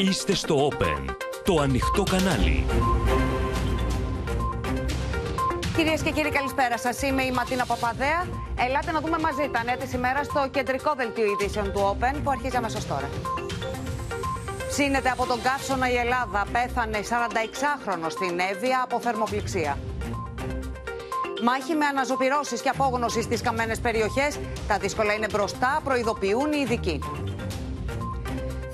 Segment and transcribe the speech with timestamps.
[0.00, 2.64] Είστε στο Open, το ανοιχτό κανάλι.
[5.76, 7.02] Κυρίες και κύριοι, καλησπέρα σας.
[7.02, 8.26] Είμαι η Ματίνα Παπαδέα.
[8.66, 12.30] Ελάτε να δούμε μαζί τα νέα της ημέρας στο κεντρικό δελτίο ειδήσεων του Open που
[12.30, 13.08] αρχίζει αμέσως τώρα.
[14.68, 16.46] Ψήνεται από τον καύσωνα η Ελλάδα.
[16.52, 19.78] Πέθανε 46χρονο στην Εύβοια από θερμοπληξία.
[21.44, 24.38] Μάχη με αναζωπηρώσεις και απόγνωση στις καμένες περιοχές.
[24.68, 27.00] Τα δύσκολα είναι μπροστά, προειδοποιούν οι ειδικοί.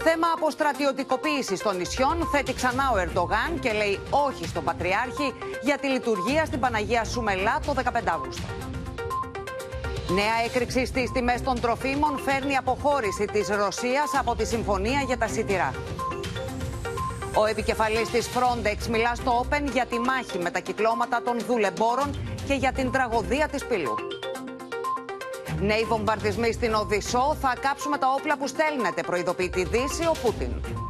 [0.07, 5.87] Θέμα αποστρατιωτικοποίησης των νησιών θέτει ξανά ο Ερντογάν και λέει όχι στον Πατριάρχη για τη
[5.87, 8.43] λειτουργία στην Παναγία Σουμελά το 15 Αύγουστο.
[10.09, 15.29] Νέα έκρηξη στις τιμές των τροφίμων φέρνει αποχώρηση της Ρωσίας από τη συμφωνία για τα
[15.29, 15.75] σιτηρά.
[17.37, 22.37] Ο επικεφαλής της Frontex μιλά στο Open για τη μάχη με τα κυκλώματα των δουλεμπόρων
[22.47, 24.14] και για την τραγωδία της Πυλού.
[25.67, 27.37] Νέοι βομβαρδισμοί στην Οδυσσό.
[27.41, 30.84] Θα κάψουμε τα όπλα που στέλνετε, προειδοποιεί τη Δύση ο Πούτιν.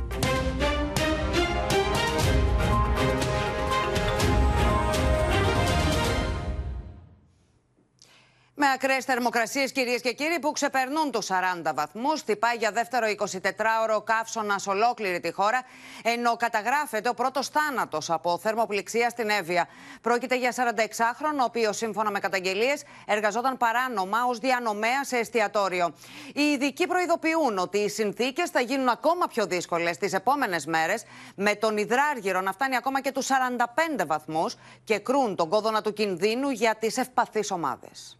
[8.64, 14.04] Με ακραίες θερμοκρασίες, κυρίες και κύριοι, που ξεπερνούν τους 40 βαθμούς, χτυπάει για δεύτερο 24ωρο
[14.04, 15.62] καύσωνα σε ολόκληρη τη χώρα,
[16.02, 19.68] ενώ καταγράφεται ο πρώτος θάνατος από θερμοπληξία στην Εύβοια.
[20.00, 25.94] Πρόκειται για 46χρονο, ο οποίος σύμφωνα με καταγγελίες εργαζόταν παράνομα ως διανομέα σε εστιατόριο.
[26.34, 31.54] Οι ειδικοί προειδοποιούν ότι οι συνθήκες θα γίνουν ακόμα πιο δύσκολες τις επόμενες μέρες, με
[31.54, 36.50] τον υδράργυρο να φτάνει ακόμα και τους 45 βαθμούς και κρούν τον κόδωνα του κινδύνου
[36.50, 38.18] για τις ευπαθείς ομάδες.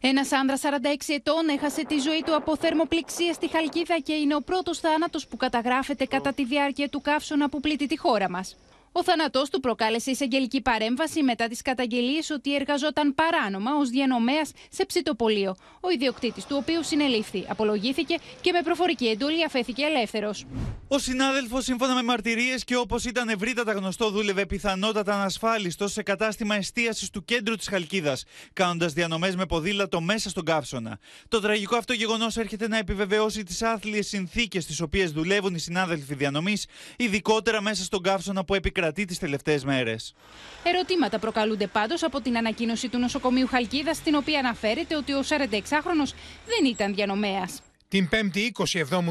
[0.00, 4.40] Ένας άνδρας 46 ετών έχασε τη ζωή του από θερμοπληξία στη Χαλκίδα και είναι ο
[4.40, 8.56] πρώτος θάνατος που καταγράφεται κατά τη διάρκεια του καύσωνα που πλήττει τη χώρα μας.
[8.92, 14.86] Ο θάνατός του προκάλεσε εισαγγελική παρέμβαση μετά τις καταγγελίες ότι εργαζόταν παράνομα ως διανομέας σε
[14.86, 15.56] ψητοπολείο.
[15.80, 20.44] Ο ιδιοκτήτης του οποίου συνελήφθη, απολογήθηκε και με προφορική εντολή αφέθηκε ελεύθερος.
[20.88, 26.54] Ο συνάδελφος, σύμφωνα με μαρτυρίες και όπως ήταν ευρύτατα γνωστό, δούλευε πιθανότατα ανασφάλιστο σε κατάστημα
[26.54, 30.98] εστίασης του κέντρου της Χαλκίδας, κάνοντας διανομές με ποδήλατο μέσα στον καύσωνα.
[31.28, 36.14] Το τραγικό αυτό γεγονός έρχεται να επιβεβαιώσει τις άθλιες συνθήκες στις οποίες δουλεύουν οι συνάδελφοι
[36.14, 36.66] διανομής,
[36.96, 40.14] ειδικότερα μέσα στον καύσωνα που επικρατεί κρατεί τις τελευταίες μέρες;
[40.62, 46.12] Ερωτήματα προκαλούνται πάντως από την ανακοίνωση του νοσοκομείου Χαλκίδας, στην οποία αναφέρεται ότι ο 46χρονο
[46.46, 47.60] δεν ήταν διανομέας.
[47.88, 49.02] Την 5η 27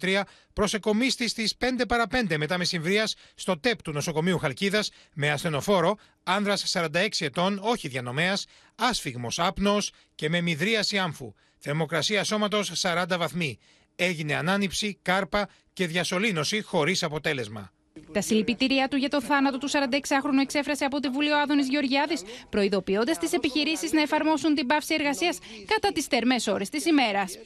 [0.00, 0.20] 2023
[0.52, 6.64] προσεκομίστη στις 5 παρα 5 μετά μεσημβρίας στο ΤΕΠ του νοσοκομείου Χαλκίδας με ασθενοφόρο, άνδρας
[6.72, 11.32] 46 ετών, όχι διανομέας, άσφιγμος άπνος και με μυδρίαση άμφου.
[11.58, 13.58] Θερμοκρασία σώματος 40 βαθμοί.
[13.96, 17.72] Έγινε ανάνυψη, κάρπα και διασωλήνωση χωρίς αποτέλεσμα.
[18.12, 22.22] Τα συλληπιτήριά του για το θάνατο του 46χρονου εξέφρασε από τη Βουλή ο Άδωνης Γεωργιάδης,
[22.50, 27.38] προειδοποιώντας τις επιχειρήσεις να εφαρμόσουν την πάυση εργασίας κατά τις θερμές ώρες της ημέρας.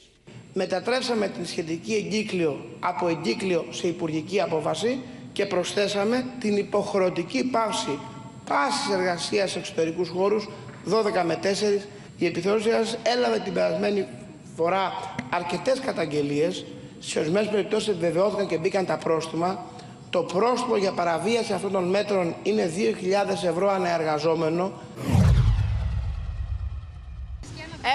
[0.53, 4.99] Μετατρέψαμε την σχετική εγκύκλιο από εγκύκλιο σε υπουργική απόφαση
[5.33, 7.99] και προσθέσαμε την υποχρεωτική πάυση
[8.47, 10.47] πάσης εργασίας σε εξωτερικούς χώρους
[10.85, 11.81] 12 με 4.
[12.17, 12.69] Η επιθεώρηση
[13.03, 14.05] έλαβε την περασμένη
[14.55, 14.91] φορά
[15.29, 16.65] αρκετές καταγγελίες.
[16.99, 19.65] Σε ορισμένες περιπτώσεις επιβεβαιώθηκαν και μπήκαν τα πρόστιμα.
[20.13, 22.71] Το πρόστιμο για παραβίαση αυτών των μέτρων είναι
[23.27, 24.71] 2.000 ευρώ αναεργαζόμενο.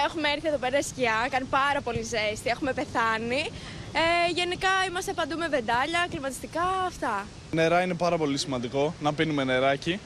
[0.05, 3.49] Έχουμε έρθει εδώ πέρα σκιά, κάνει πάρα πολύ ζέστη, έχουμε πεθάνει.
[3.93, 7.25] Ε, γενικά είμαστε παντού με βεντάλια, κλιματιστικά, αυτά.
[7.51, 9.99] Νερά είναι πάρα πολύ σημαντικό, να πίνουμε νεράκι.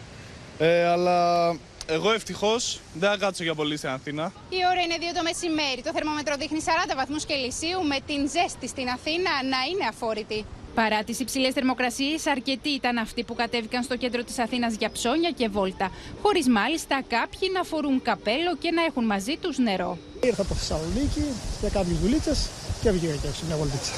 [0.58, 1.48] Ε, αλλά
[1.88, 4.32] εγώ ευτυχώς δεν θα κάτσω για πολύ στην Αθήνα.
[4.50, 5.82] Η ώρα είναι 2 το μεσημέρι.
[5.84, 10.46] Το θερμόμετρο δείχνει 40 βαθμούς Κελσίου με την ζέστη στην Αθήνα να είναι αφόρητη.
[10.76, 15.32] Παρά τις υψηλές θερμοκρασίες, αρκετοί ήταν αυτοί που κατέβηκαν στο κέντρο της Αθήνας για ψώνια
[15.32, 15.92] και βόλτα.
[16.22, 19.98] Χωρίς μάλιστα κάποιοι να φορούν καπέλο και να έχουν μαζί τους νερό.
[20.22, 21.24] Ήρθα από Θεσσαλονίκη
[21.60, 22.50] για κάποιες δουλίτσες
[22.82, 23.92] και βγήκα και έξω μια βολτίτσα.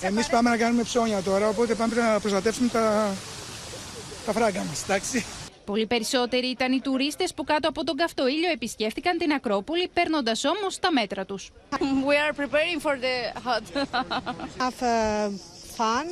[0.00, 3.14] Εμείς πάμε να κάνουμε ψώνια τώρα, οπότε πάμε να προστατεύσουμε τα,
[4.26, 5.24] τα φράγκα μας, εντάξει.
[5.64, 10.44] Πολύ περισσότεροι ήταν οι τουρίστες που κάτω από τον καυτό ήλιο επισκέφτηκαν την Ακρόπολη, παίρνοντας
[10.44, 11.50] όμως τα μέτρα τους.
[11.70, 13.62] We are preparing for the hot.
[14.58, 16.06] Have uh, fun,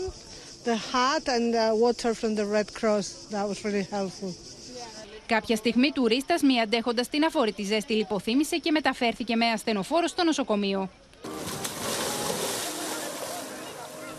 [0.68, 3.07] the hat and the water from the Red Cross.
[3.34, 4.34] That was really helpful.
[5.27, 10.89] Κάποια στιγμή τουρίστας μη αντέχοντας την αφόρητη ζέστη λιποθύμησε και μεταφέρθηκε με ασθενοφόρο στο νοσοκομείο.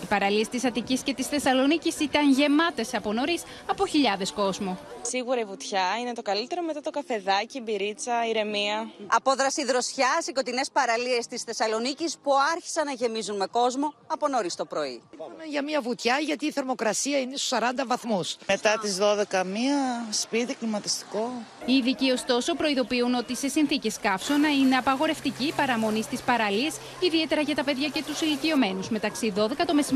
[0.07, 4.77] Οι παραλίες της Αττικής και της Θεσσαλονίκης ήταν γεμάτες από νωρίς από χιλιάδες κόσμο.
[5.01, 8.89] Σίγουρα η βουτιά είναι το καλύτερο μετά το καφεδάκι, μπυρίτσα, ηρεμία.
[9.07, 14.55] Απόδραση δροσιάς οι κοντινές παραλίες της Θεσσαλονίκης που άρχισαν να γεμίζουν με κόσμο από νωρίς
[14.55, 15.01] το πρωί.
[15.17, 18.37] Πάμε για μια βουτιά γιατί η θερμοκρασία είναι στους 40 βαθμούς.
[18.47, 21.31] Μετά τις 12 μία, σπίτι, κλιματιστικό.
[21.65, 27.55] Οι ειδικοί, ωστόσο, προειδοποιούν ότι σε συνθήκες καύσωνα είναι απαγορευτική παραμονή στις παραλίες, ιδιαίτερα για
[27.55, 29.95] τα παιδιά και τους ηλικιωμένους, μεταξύ 12 το μεσημέρι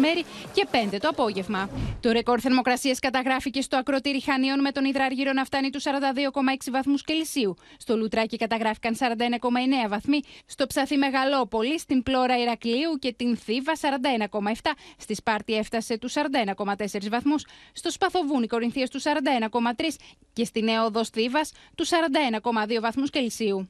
[0.54, 1.70] και 5 το απόγευμα.
[2.00, 7.04] Το ρεκόρ θερμοκρασίας καταγράφηκε στο ακροτήρι Χανίων με τον υδράργυρο να φτάνει τους 42,6 βαθμούς
[7.04, 7.56] Κελσίου.
[7.78, 14.72] Στο Λουτράκι καταγράφηκαν 41,9 βαθμοί, στο Ψαθή Μεγαλόπολη, στην Πλώρα Ηρακλείου και την Θήβα 41,7,
[14.98, 19.98] στη Σπάρτη έφτασε τους 41,4 βαθμούς, στο Σπαθοβούνι Κορινθίας τους 41,3
[20.34, 23.70] και στη Νέοδο Θήβας τους 41,2 βαθμούς Κελσίου.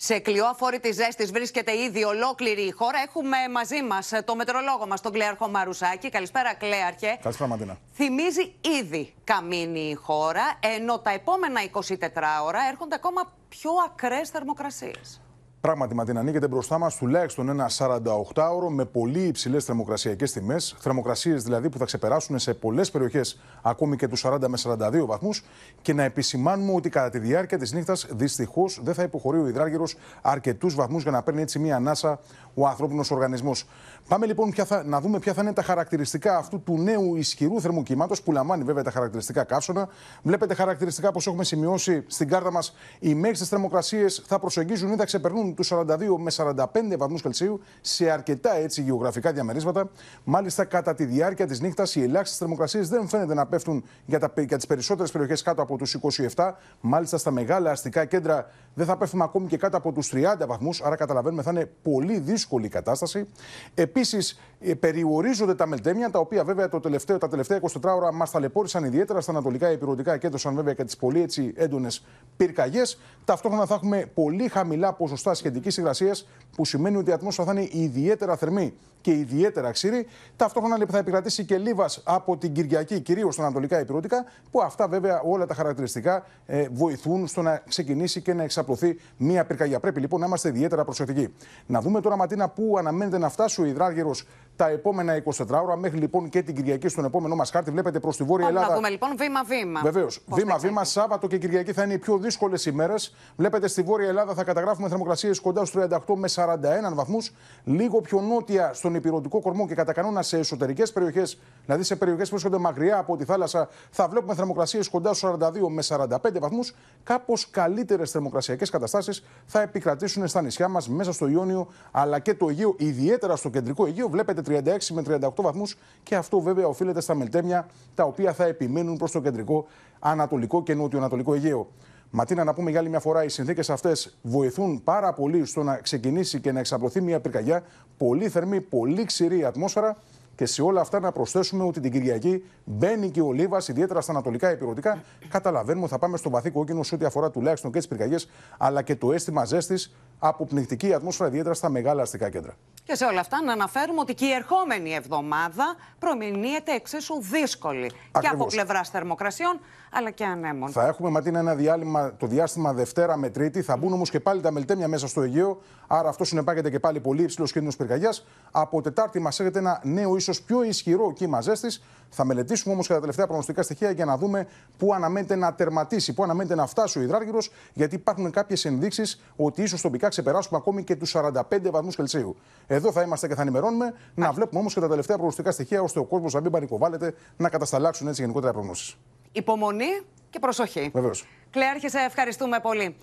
[0.00, 2.98] Σε κλειό αφόρητη ζέστης βρίσκεται ήδη ολόκληρη η χώρα.
[3.06, 6.08] Έχουμε μαζί μας το μετρολόγο μας, τον Κλέαρχο Μαρουσάκη.
[6.10, 7.18] Καλησπέρα, Κλέαρχε.
[7.22, 7.78] Καλησπέρα, Μαντίνα.
[7.94, 15.20] Θυμίζει ήδη καμίνη η χώρα, ενώ τα επόμενα 24 ώρα έρχονται ακόμα πιο ακραίες θερμοκρασίες.
[15.60, 20.76] Πράγματι, Ματίνα, ανοίγεται μπροστά μας τουλάχιστον ένα 48ωρο με πολύ υψηλές θερμοκρασιακές τιμές.
[20.78, 25.44] Θερμοκρασίες δηλαδή που θα ξεπεράσουν σε πολλές περιοχές ακόμη και τους 40 με 42 βαθμούς.
[25.82, 29.96] Και να επισημάνουμε ότι κατά τη διάρκεια της νύχτας δυστυχώς δεν θα υποχωρεί ο υδράργυρος
[30.22, 32.20] αρκετούς βαθμούς για να παίρνει έτσι μία ανάσα
[32.58, 33.66] ο ανθρώπινος οργανισμός.
[34.08, 38.14] Πάμε λοιπόν θα, να δούμε ποια θα είναι τα χαρακτηριστικά αυτού του νέου ισχυρού θερμοκύματο
[38.24, 39.88] που λαμβάνει βέβαια τα χαρακτηριστικά καύσωνα.
[40.22, 45.04] Βλέπετε χαρακτηριστικά, όπως έχουμε σημειώσει στην κάρτα μας, οι μέγιστε θερμοκρασίες θα προσεγγίζουν ή θα
[45.04, 45.84] ξεπερνούν τους 42
[46.18, 46.64] με 45
[46.98, 49.90] βαθμούς Κελσίου σε αρκετά έτσι γεωγραφικά διαμερίσματα.
[50.24, 54.56] Μάλιστα, κατά τη διάρκεια της νύχτας, οι ελάχιστες θερμοκρασίες δεν φαίνεται να πέφτουν για, για
[54.56, 55.94] τις περισσότερες περιοχές κάτω από τους
[56.34, 56.54] 27.
[56.80, 60.82] Μάλιστα, στα μεγάλα αστικά κέντρα δεν θα πέφτουμε ακόμη και κάτω από τους 30 βαθμούς.
[60.82, 63.26] Άρα, καταλαβαίνουμε θα είναι πολύ δύσκολη η κατάσταση.
[63.74, 68.30] Επίσης, ε, περιορίζονται τα μελτέμια, τα οποία βέβαια το τελευταίο, τα τελευταία 24 ώρα μας
[68.30, 72.04] ταλαιπώρησαν ιδιαίτερα στα ανατολικά υπηρετικά και έδωσαν βέβαια και τις πολύ έτσι έντονες
[72.36, 72.98] πυρκαγιές.
[73.24, 77.68] Ταυτόχρονα θα έχουμε πολύ χαμηλά ποσοστά σχετικής υγρασίας, που σημαίνει ότι η ατμόσφαιρα θα είναι
[77.72, 80.06] ιδιαίτερα θερμή και ιδιαίτερα ξηρή.
[80.36, 84.88] Ταυτόχρονα λοιπόν, θα επικρατήσει και λίβας από την Κυριακή, κυρίως στα ανατολικά υπηρετικά, που αυτά
[84.88, 89.80] βέβαια όλα τα χαρακτηριστικά ε, βοηθούν στο να ξεκινήσει και να εξαπλωθεί μία πυρκαγιά.
[89.80, 91.34] Πρέπει λοιπόν να είμαστε ιδιαίτερα προσεκτικοί.
[91.66, 94.26] Να δούμε τώρα, Ματίνα, πού αναμένεται να φτάσει ο υδράργυρος
[94.58, 97.70] τα επόμενα 24 ώρα, μέχρι λοιπόν και την Κυριακή στον επόμενο μας χάρτη.
[97.70, 98.68] Βλέπετε προς τη Βόρεια Ελλάδα.
[98.68, 99.80] Να δούμε λοιπόν βήμα-βήμα.
[99.82, 100.20] Βεβαίως.
[100.26, 103.14] Βήμα-βήμα, Σάββατο και Κυριακή θα είναι οι πιο δύσκολες ημέρες.
[103.36, 107.32] Βλέπετε στη Βόρεια Ελλάδα θα καταγράφουμε θερμοκρασίες κοντά στους 38 με 41 βαθμούς.
[107.64, 112.28] Λίγο πιο νότια στον υπηρετικό κορμό και κατά κανόνα σε εσωτερικές περιοχές, δηλαδή σε περιοχές
[112.28, 116.74] που βρίσκονται μακριά από τη θάλασσα, θα βλέπουμε θερμοκρασίες κοντά στους 42 με 45 βαθμούς.
[117.02, 122.48] Κάπως καλύτερες θερμοκρασιακές καταστάσεις θα επικρατήσουν στα νησιά μας μέσα στο Ιόνιο αλλά και το
[122.48, 124.08] Αιγαίο, ιδιαίτερα στο κεντρικό Αιγαίο.
[124.08, 124.60] Βλέπετε 36
[124.92, 129.20] με 38 βαθμούς και αυτό βέβαια οφείλεται στα μελτέμια τα οποία θα επιμείνουν προς το
[129.20, 129.66] κεντρικό,
[129.98, 131.68] ανατολικό και νότιο-ανατολικό Αιγαίο.
[132.10, 135.76] Ματίνα, να πούμε για άλλη μια φορά, οι συνθήκες αυτές βοηθούν πάρα πολύ στο να
[135.76, 137.62] ξεκινήσει και να εξαπλωθεί μια πυρκαγιά.
[137.96, 139.96] Πολύ θερμή, πολύ ξηρή ατμόσφαιρα.
[140.34, 144.12] Και σε όλα αυτά να προσθέσουμε ότι την Κυριακή μπαίνει και ο Λίβας, ιδιαίτερα στα
[144.12, 145.02] ανατολικά υπηρετικά.
[145.28, 148.28] Καταλαβαίνουμε ότι θα πάμε στο βαθύ κόκκινο σε ό,τι αφορά τουλάχιστον και τις πυρκαγιές,
[148.58, 152.54] αλλά και το αίσθημα ζέστης από πνιχτική ατμόσφαιρα, ιδιαίτερα στα μεγάλα αστικά κέντρα.
[152.84, 157.92] Και σε όλα αυτά να αναφέρουμε ότι και η ερχόμενη εβδομάδα προμηνύεται εξίσου δύσκολη.
[158.20, 159.60] Και από πλευράς θερμοκρασιών,
[159.92, 160.70] αλλά και ανέμων.
[160.70, 163.62] Θα έχουμε ματίνα ένα διάλειμμα το διάστημα Δευτέρα με Τρίτη.
[163.62, 165.60] Θα μπουν όμως και πάλι τα μελτέμια μέσα στο Αιγαίο.
[165.86, 168.26] Άρα αυτό συνεπάγεται και πάλι πολύ υψηλός κίνδυνος πυρκαγιάς.
[168.50, 171.82] Από Τετάρτη μας έρχεται ένα νέο, ίσως πιο ισχυρό κύμα ζέστης.
[172.10, 174.46] Θα μελετήσουμε όμως και τα τελευταία προγνωστικά στοιχεία για να δούμε
[174.78, 179.62] πού αναμένεται να τερματίσει, πού αναμένεται να φτάσει ο υδράργυρος, γιατί υπάρχουν κάποιες ενδείξεις ότι
[179.62, 182.36] ίσως τοπικά ξεπεράσουμε ακόμη και τους 45 βαθμούς Κελσίου.
[182.66, 185.98] Εδώ θα είμαστε και θα ενημερώνουμε, να βλέπουμε όμως και τα τελευταία προγνωστικά στοιχεία, ώστε
[185.98, 188.96] ο κόσμος να μην πανικοβάλλεται, να κατασταλάξουν έτσι γενικότερα προγνώσεις.
[189.32, 190.00] Υπομονή
[190.30, 190.90] και προσοχή.
[190.92, 191.26] Βεβαίως.
[191.50, 192.96] Κλέαρχε, ευχαριστούμε πολύ.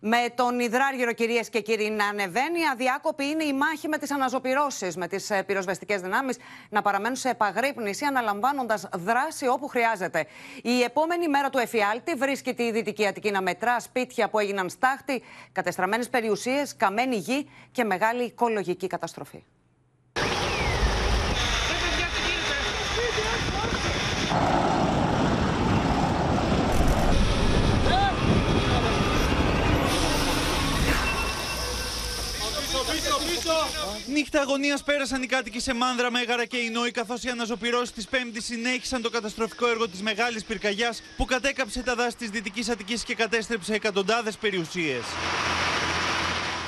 [0.00, 4.96] Με τον υδράργυρο, κυρίες και κύριοι, να ανεβαίνει, αδιάκοπη είναι η μάχη με τις αναζωπηρώσεις,
[4.96, 6.36] με τις ε, πυροσβεστικές δυνάμεις
[6.68, 10.26] να παραμένουν σε επαγρύπνηση, αναλαμβάνοντας δράση όπου χρειάζεται.
[10.62, 15.22] Η επόμενη μέρα του εφιάλτη βρίσκεται η Δυτική Αττική να μετρά σπίτια που έγιναν στάχτη,
[15.52, 19.44] κατεστραμμένες περιουσίες, καμένη γη και μεγάλη οικολογική καταστροφή.
[34.12, 38.44] Νύχτα αγωνίας πέρασαν οι κάτοικοι σε Μάνδρα, Μέγαρα και Ινόη, καθώς οι αναζωπηρώσεις της Πέμπτης
[38.44, 43.14] συνέχισαν το καταστροφικό έργο της μεγάλης πυρκαγιάς που κατέκαψε τα δάση της Δυτικής Αττικής και
[43.14, 45.02] κατέστρεψε εκατοντάδες περιουσίες.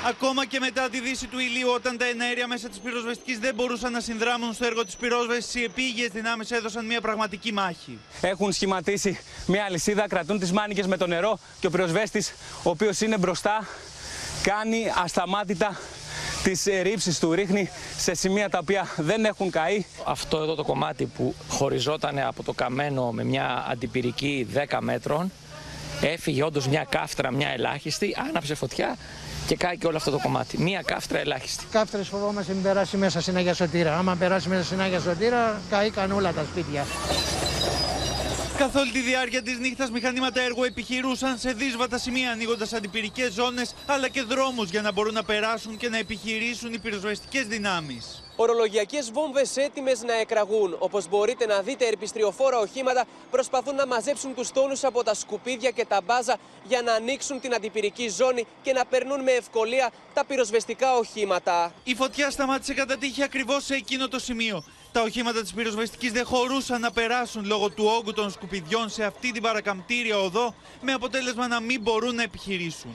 [0.07, 3.91] Ακόμα και μετά τη δύση του ηλίου, όταν τα εναέρια μέσα της πυροσβεστικής δεν μπορούσαν
[3.91, 7.99] να συνδράμουν στο έργο της πυρόσβεσης, οι επίγειες δυνάμεις έδωσαν μια πραγματική μάχη.
[8.21, 12.33] Έχουν σχηματίσει μια αλυσίδα, κρατούν τις μάνικες με το νερό και ο πυροσβέστης,
[12.63, 13.67] ο οποίος είναι μπροστά,
[14.43, 15.79] κάνει ασταμάτητα
[16.43, 19.85] τις ρήψεις του ρίχνει σε σημεία τα οποία δεν έχουν καεί.
[20.05, 25.31] Αυτό εδώ το κομμάτι που χωριζόταν από το καμένο με μια αντιπυρική 10 μέτρων
[26.01, 28.97] Έφυγε όντως μια κάφτρα, μια ελάχιστη, άναψε φωτιά
[29.47, 30.57] και κάηκε όλο αυτό το κομμάτι.
[30.61, 31.65] Μία κάφτρα ελάχιστη.
[31.71, 33.97] Κάφτρες φοβόμαστε μην περάσει μέσα στην Αγία Σωτήρα.
[33.97, 36.85] Άμα περάσει μέσα στην Αγία Σωτήρα, καήκαν όλα τα σπίτια.
[38.57, 43.73] Καθ' όλη τη διάρκεια της νύχτας, μηχανήματα έργου επιχειρούσαν σε δύσβατα σημεία, ανοίγοντας αντιπυρικές ζώνες
[43.85, 48.23] αλλά και δρόμους για να μπορούν να περάσουν και να επιχειρήσουν οι πυροσβεστικές δυνάμεις.
[48.35, 50.75] Ορολογιακές βόμβες έτοιμες να εκραγούν.
[50.79, 55.85] Όπως μπορείτε να δείτε, ερπιστριοφόρα οχήματα προσπαθούν να μαζέψουν τους τόνους από τα σκουπίδια και
[55.85, 60.95] τα μπάζα για να ανοίξουν την αντιπυρική ζώνη και να περνούν με ευκολία τα πυροσβεστικά
[60.95, 61.73] οχήματα.
[61.83, 64.63] Η φωτιά σταμάτησε κατά τύχη ακριβώς σε εκείνο το σημείο.
[64.91, 69.31] Τα οχήματα της πυροσβεστικής δεν χωρούσαν να περάσουν λόγω του όγκου των σκουπιδιών σε αυτή
[69.31, 72.91] την παρακαμπτήρια οδό, με αποτέλεσμα να μην μπορούν να επιχειρήσουν.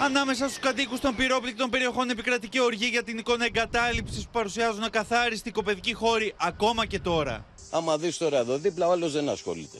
[0.00, 4.82] Ανάμεσα στους κατοίκους των πυρόπληκτων περιοχών επικρατεί και οργή για την εικόνα εγκατάλειψης που παρουσιάζουν
[4.82, 7.44] ακαθάριστοι οικοπαιδικοί χώροι ακόμα και τώρα.
[7.70, 9.78] Άμα δεις τώρα εδώ δίπλα, ο άλλος δεν ασχολείται.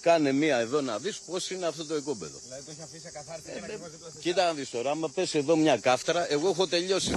[0.00, 2.38] Κάνε μία εδώ να δεις πώς είναι αυτό το οικόπεδο.
[2.44, 5.56] Δηλαδή το έχει αφήσει ακαθάριστη και ακριβώ δίπλα Κοίτα να δεις τώρα, άμα πέσει εδώ
[5.56, 7.14] μια κάφτρα, εγώ έχω τελειώσει.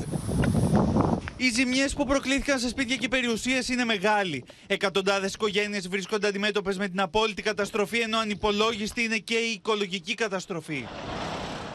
[1.43, 4.43] Οι ζημιές που προκλήθηκαν σε σπίτια και περιουσίες είναι μεγάλοι.
[4.67, 10.87] Εκατοντάδες οικογένειες βρίσκονται αντιμέτωπες με την απόλυτη καταστροφή, ενώ ανυπολόγιστη είναι και η οικολογική καταστροφή.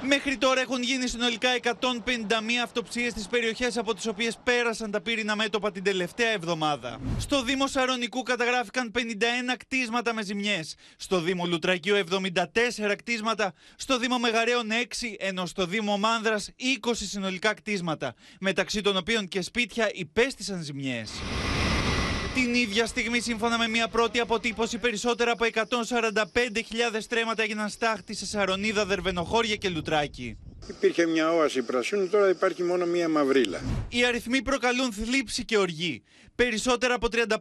[0.02, 1.68] Μέχρι τώρα έχουν γίνει συνολικά 151
[2.62, 7.00] αυτοψίες στις περιοχές από τις οποίες πέρασαν τα πύρινα μέτωπα την τελευταία εβδομάδα.
[7.18, 9.00] Στο Δήμο Σαρονικού καταγράφηκαν 51
[9.56, 15.98] κτίσματα με ζημιές, στο Δήμο Λουτρακίου 74 κτίσματα, στο Δήμο Μεγαρέων 6, ενώ στο Δήμο
[15.98, 16.50] Μάνδρας
[16.86, 21.10] 20 συνολικά κτίσματα, μεταξύ των οποίων και σπίτια υπέστησαν ζημιές.
[22.36, 25.62] Την ίδια στιγμή, σύμφωνα με μια πρώτη αποτύπωση, περισσότερα από 145.000
[26.98, 30.38] στρέμματα έγιναν στάχτη σε Σαρονίδα, Δερβενοχώρια και Λουτράκι.
[30.68, 33.60] Υπήρχε μια όαση πρασίνου, τώρα υπάρχει μόνο μια μαυρίλα.
[33.88, 36.02] Οι αριθμοί προκαλούν θλίψη και οργή.
[36.34, 37.36] Περισσότερα από 35.000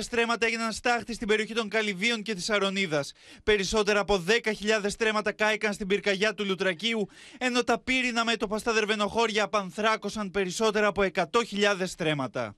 [0.00, 3.12] στρέμματα έγιναν στάχτη στην περιοχή των Καλυβίων και της Σαρονίδας.
[3.42, 9.44] Περισσότερα από 10.000 στρέμματα κάηκαν στην πυρκαγιά του Λουτρακίου, ενώ τα πύρινα μέτωπα στα Δερβενοχώρια
[9.44, 11.24] απανθράκωσαν περισσότερα από 100.000
[11.84, 12.56] στρέμματα.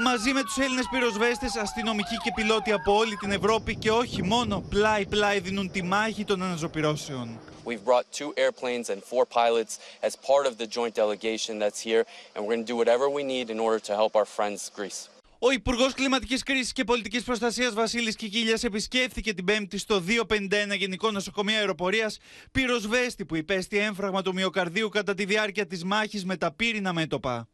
[0.00, 4.64] Μαζί με τους Έλληνες πυροσβέστες, αστυνομικοί και πιλότοι από όλη την Ευρώπη και όχι μόνο
[4.68, 7.38] πλάι-πλάι δίνουν τη μάχη των αναζωπυρώσεων.
[7.64, 9.72] We've brought two airplanes and four pilots
[10.08, 12.02] as part of the joint delegation that's here,
[12.32, 15.08] and we're going to do whatever we need in order to help our friends Greece.
[15.40, 21.10] Ο Υπουργός Κλιματικής Κρίσης και Πολιτικής Προστασίας Βασίλης Κικίλιας επισκέφθηκε την Πέμπτη στο 251 Γενικό
[21.10, 22.18] Νοσοκομείο Αεροπορίας
[22.52, 27.48] πυροσβέστη που υπέστη έμφραγμα του μυοκαρδίου κατά τη διάρκεια της μάχης με τα πύρινα μέτωπα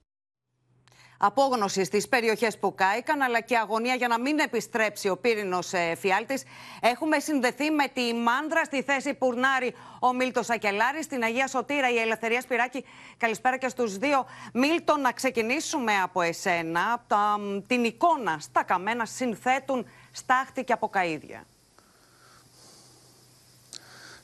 [1.27, 5.95] απόγνωση στις περιοχές που κάηκαν, αλλά και αγωνία για να μην επιστρέψει ο πύρινος ε,
[5.95, 6.43] φιάλτης.
[6.81, 11.99] Έχουμε συνδεθεί με τη Μάνδρα στη θέση Πουρνάρη ο Μίλτος Ακελάρης, στην Αγία Σωτήρα η
[11.99, 12.85] Ελευθερία Σπυράκη.
[13.17, 14.27] Καλησπέρα και στους δύο.
[14.53, 17.05] Μίλτο, να ξεκινήσουμε από εσένα.
[17.07, 21.45] Τα, την εικόνα στα καμένα συνθέτουν στάχτη και αποκαίδια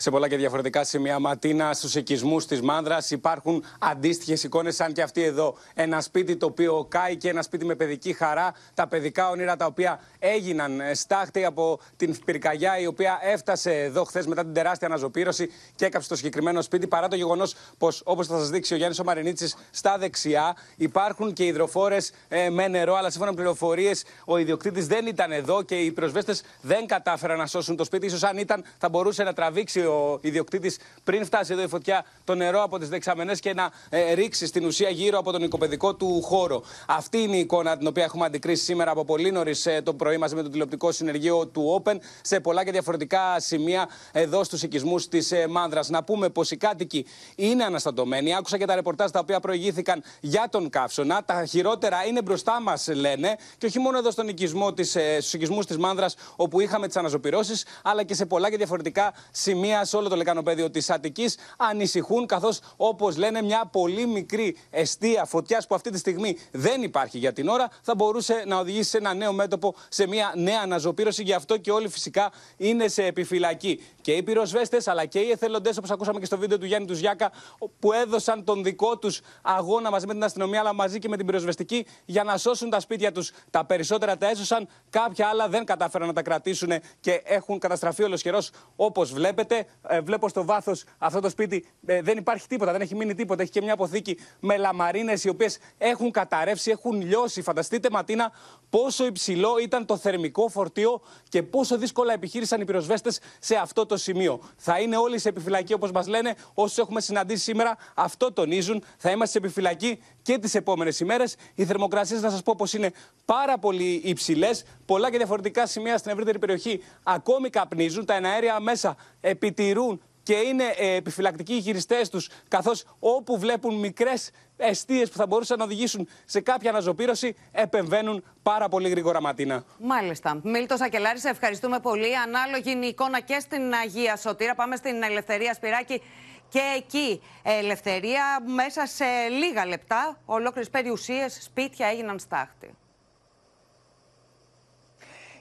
[0.03, 5.03] σε πολλά και διαφορετικά σημεία Ματίνα, στους οικισμούς της Μάνδρας υπάρχουν αντίστοιχες εικόνες, σαν και
[5.03, 5.57] αυτή εδώ.
[5.75, 8.55] Ένα σπίτι το οποίο κάει και ένα σπίτι με παιδική χαρά.
[8.75, 14.05] Τα παιδικά όνειρα τα οποία έγιναν ε, στάχτη από την πυρκαγιά η οποία έφτασε εδώ
[14.05, 16.87] χθες μετά την τεράστια αναζωπήρωση και έκαψε το συγκεκριμένο σπίτι.
[16.87, 21.45] Παρά το γεγονός πως, όπως θα σας δείξει ο Γιάννης Ομαρινίτση, στα δεξιά υπάρχουν και
[21.45, 25.93] υδροφόρες ε, με νερό, αλλά σύμφωνα με πληροφορίες ο ιδιοκτήτης δεν ήταν εδώ και οι
[25.93, 28.09] πυροσβέστες δεν κατάφεραν να σώσουν το σπίτι.
[28.09, 32.35] σω αν ήταν θα μπορούσε να τραβήξει ο ιδιοκτήτης πριν φτάσει εδώ η φωτιά το
[32.35, 36.23] νερό από τις δεξαμενές και να ε, ρίξει στην ουσία γύρω από τον οικοπαιδικό του
[36.23, 36.63] χώρο.
[36.87, 40.17] Αυτή είναι η εικόνα την οποία έχουμε αντικρίσει σήμερα από πολύ νωρίς ε, το πρωί
[40.17, 45.09] μαζί με το τηλεοπτικό συνεργείο του Open σε πολλά και διαφορετικά σημεία εδώ στους οικισμούς
[45.09, 45.89] της ε, Μάνδρας.
[45.89, 47.07] Να πούμε πως οι κάτοικοι
[47.37, 48.35] είναι αναστατωμένοι.
[48.35, 51.25] Άκουσα και τα ρεπορτάζ τα οποία προηγήθηκαν για τον καύσωνα.
[51.25, 55.33] Τα χειρότερα είναι μπροστά μας, λένε, και όχι μόνο εδώ στον οικισμό της, ε, στους
[55.33, 59.97] οικισμούς της Μάνδρας, όπου είχαμε τις αναζωπηρώσεις, αλλά και σε πολλά και διαφορετικά σημεία σε
[59.97, 65.75] όλο το λεκανοπέδιο της Αττικής ανησυχούν, καθώς όπως λένε, μια πολύ μικρή αιστεία φωτιάς που
[65.75, 69.33] αυτή τη στιγμή δεν υπάρχει για την ώρα, θα μπορούσε να οδηγήσει σε ένα νέο
[69.33, 71.23] μέτωπο, σε μια νέα αναζωπήρωση.
[71.23, 73.83] Γι' αυτό και όλοι φυσικά είναι σε επιφυλακή.
[74.01, 77.33] Και οι πυροσβέστες αλλά και οι εθελοντές, όπως ακούσαμε και στο βίντεο του Γιάννη Τουζιάκα,
[77.79, 81.27] που έδωσαν τον δικό τους αγώνα μαζί με την αστυνομία, αλλά μαζί και με την
[81.27, 83.33] πυροσβεστική για να σώσουν τα σπίτια τους.
[83.51, 88.43] Τα περισσότερα τα έσωσαν, κάποια άλλα δεν κατάφεραν να τα κρατήσουν και έχουν καταστραφεί ολοσχερό
[88.77, 89.67] όπως βλέπετε.
[89.89, 93.43] Ε, βλέπω στο βάθος αυτό το σπίτι ε, δεν υπάρχει τίποτα, δεν έχει μείνει τίποτα.
[93.43, 97.43] Έχει και μια αποθήκη με λαμαρίνες οι οποίες έχουν καταρρεύσει, έχουν λιώσει.
[97.43, 98.33] Φανταστείτε, Ματίνα,
[98.71, 103.97] πόσο υψηλό ήταν το θερμικό φορτίο και πόσο δύσκολα επιχείρησαν οι πυροσβέστες σε αυτό το
[103.97, 104.41] σημείο.
[104.57, 107.77] Θα είναι όλοι σε επιφυλακή, όπως μας λένε, όσους έχουμε συναντήσει σήμερα.
[107.95, 108.85] Αυτό τονίζουν.
[108.97, 111.37] Θα είμαστε σε επιφυλακή και τις επόμενες ημέρες.
[111.55, 112.93] Οι θερμοκρασίες, να σας πω πως είναι
[113.25, 114.65] πάρα πολύ υψηλές.
[114.85, 118.05] Πολλά και διαφορετικά σημεία στην ευρύτερη περιοχή ακόμη καπνίζουν.
[118.05, 120.01] Τα εναέρια μέσα επιτηρούν
[120.31, 125.59] και είναι ε, επιφυλακτικοί οι χειριστές τους, καθώς όπου βλέπουν μικρές αιστείες που θα μπορούσαν
[125.59, 129.65] να οδηγήσουν σε κάποια αναζωπήρωση, επεμβαίνουν πάρα πολύ γρήγορα ματίνα.
[129.79, 130.41] Μάλιστα.
[130.43, 132.17] Μίλτο Ακελάρη, σε ευχαριστούμε πολύ.
[132.17, 134.55] Ανάλογη είναι η εικόνα και στην Αγία Σωτήρα.
[134.55, 136.03] Πάμε στην Ελευθερία Σπυράκη.
[136.49, 142.75] Και εκεί ελευθερία μέσα σε λίγα λεπτά, ολόκληρες περιουσίες, σπίτια έγιναν στάχτη.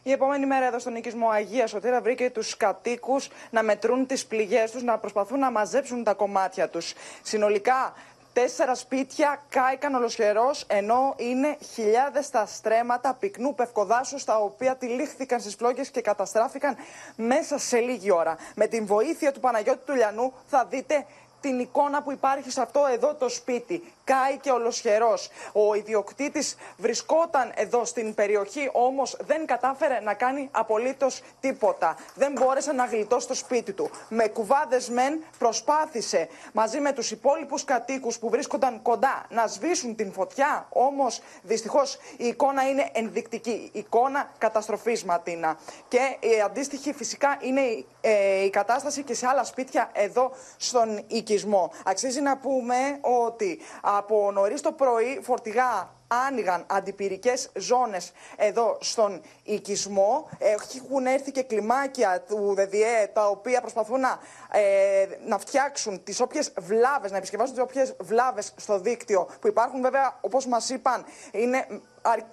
[0.04, 4.72] Η επόμενη μέρα εδώ στον οικισμό Αγία Σωτήρα βρήκε τους κατοίκους να μετρούν τις πληγές
[4.72, 6.94] τους, να προσπαθούν να μαζέψουν τα κομμάτια τους.
[7.24, 7.94] Συνολικά
[8.34, 15.56] Τέσσερα σπίτια κάηκαν ολοσχερός, ενώ είναι χιλιάδες τα στρέμματα πυκνού πευκοδάσου, τα οποία τυλίχθηκαν στις
[15.56, 16.76] φλόγες και καταστράφηκαν
[17.16, 18.38] μέσα σε λίγη ώρα.
[18.56, 21.06] Με την βοήθεια του Παναγιώτη του Λιανού θα δείτε
[21.42, 23.94] την εικόνα που υπάρχει σε αυτό εδώ το σπίτι.
[24.10, 25.30] Κάει και ολοσχερός.
[25.52, 31.98] Ο ιδιοκτήτης βρισκόταν εδώ στην περιοχή, όμως δεν κατάφερε να κάνει απολύτως τίποτα.
[32.16, 33.90] Δεν μπόρεσε να γλιτώσει το σπίτι του.
[34.10, 40.12] Με κουβάδες μεν προσπάθησε μαζί με τους υπόλοιπους κατοίκους που βρίσκονταν κοντά να σβήσουν την
[40.12, 43.70] φωτιά, όμως δυστυχώς η εικόνα είναι ενδεικτική.
[43.74, 45.60] Εικόνα καταστροφής Ματίνα.
[45.88, 47.62] Και η αντίστοιχη φυσικά είναι
[48.02, 51.72] ε, η κατάσταση και σε άλλα σπίτια εδώ στον οικισμό οικισμό.
[51.86, 53.60] Αξίζει να πούμε ότι
[54.00, 55.90] από νωρίς το πρωί φορτηγά
[56.28, 60.30] άνοιγαν αντιπυρικές ζώνες εδώ στον οικισμό.
[60.38, 64.20] Έχουν έρθει και κλιμάκια του ΔΔΕ τα οποία προσπαθούν να,
[64.52, 69.82] ε, να φτιάξουν τις όποιες βλάβες, να επισκευάσουν τις όποιες βλάβες στο δίκτυο που υπάρχουν.
[69.82, 71.66] Βέβαια, όπως μας είπαν, είναι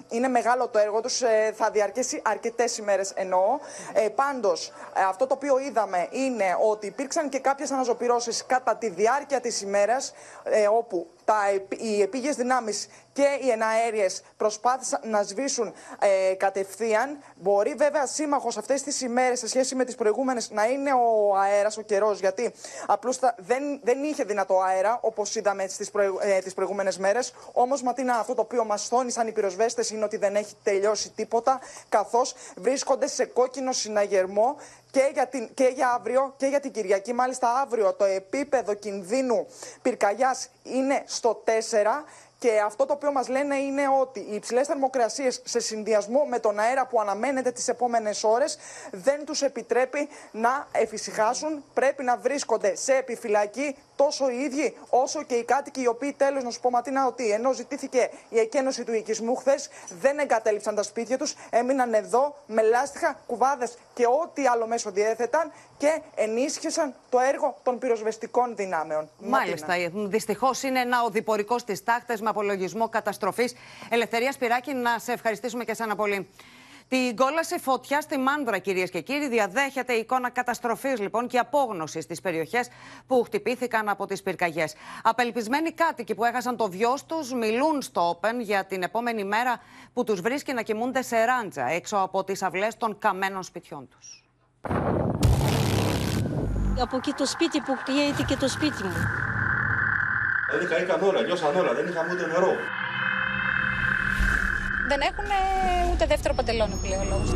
[0.08, 3.58] είναι μεγάλο το έργο τους, ε, θα διαρκέσει αρκετές ημέρες εννοώ.
[3.92, 8.88] Ε, πάντως, ε, αυτό το οποίο είδαμε είναι ότι υπήρξαν και κάποιες αναζωπυρώσεις κατά τη
[8.88, 11.36] διάρκεια της ημέρας, ε, όπου τα,
[11.76, 17.18] οι επίγειες δυνάμεις και οι εναέριες προσπάθησαν να σβήσουν ε, κατευθείαν.
[17.36, 21.76] Μπορεί βέβαια σύμμαχος αυτές τις ημέρες σε σχέση με τις προηγούμενες να είναι ο αέρας,
[21.76, 22.52] ο καιρός, γιατί
[22.86, 27.32] απλώς δεν, δεν είχε δυνατό αέρα, όπως είδαμε στις προηγου, ε, τις προηγούμενες μέρες.
[27.52, 31.60] Όμως, Ματίνα, αυτό το οποίο μας θόνησαν οι πυροσβέστες είναι ότι δεν έχει τελειώσει τίποτα,
[31.88, 34.56] καθώς βρίσκονται σε κόκκινο συναγερμό
[34.90, 37.12] και για, την, και για αύριο και για την Κυριακή.
[37.12, 39.46] Μάλιστα αύριο το επίπεδο κινδύνου
[39.82, 41.50] πυρκαγιάς είναι στο 4
[42.38, 46.58] και αυτό το οποίο μας λένε είναι ότι οι υψηλές θερμοκρασίες σε συνδυασμό με τον
[46.58, 48.58] αέρα που αναμένεται τις επόμενες ώρες
[48.90, 51.64] δεν τους επιτρέπει να εφησυχάσουν.
[51.74, 56.42] Πρέπει να βρίσκονται σε επιφυλακή τόσο οι ίδιοι όσο και οι κάτοικοι, οι οποίοι τέλος
[56.42, 59.68] να σου πω Ματίνα ότι ενώ ζητήθηκε η εκένωση του οικισμού χθες,
[60.00, 65.52] δεν εγκατέλειψαν τα σπίτια τους, έμειναν εδώ με λάστιχα, κουβάδες και ό,τι άλλο μέσο διέθεταν
[65.78, 69.08] και ενίσχυσαν το έργο των πυροσβεστικών δυνάμεων.
[69.18, 69.74] Μάλιστα.
[69.92, 73.54] Δυστυχώς είναι ένα οδηπορικός στι τάχτε με απολογισμό καταστροφής.
[73.90, 76.28] Ελευθερία Σπυράκη, να σε ευχαριστήσουμε και εσένα πολύ.
[76.88, 82.04] Την κόλαση φωτιά στη Μάνδρα, κυρίες και κύριοι, διαδέχεται η εικόνα καταστροφής λοιπόν και απόγνωσης
[82.04, 82.68] στις περιοχές
[83.06, 84.74] που χτυπήθηκαν από τις πυρκαγιές.
[85.02, 89.60] Απελπισμένοι κάτοικοι που έχασαν το βιό τους μιλούν στο Open για την επόμενη μέρα
[89.92, 94.24] που τους βρίσκει να κοιμούνται σε ράντζα έξω από τις αυλές των καμένων σπιτιών τους.
[96.80, 98.96] Από εκεί το σπίτι που καίεται και το σπίτι μου.
[100.50, 102.52] Δηλαδή καήκαν όλα, νιώσαν όλα, δεν είχαμε ούτε νερό.
[104.88, 105.24] Δεν έχουν
[105.92, 107.30] ούτε δεύτερο παντελόνι πλέον λόγος.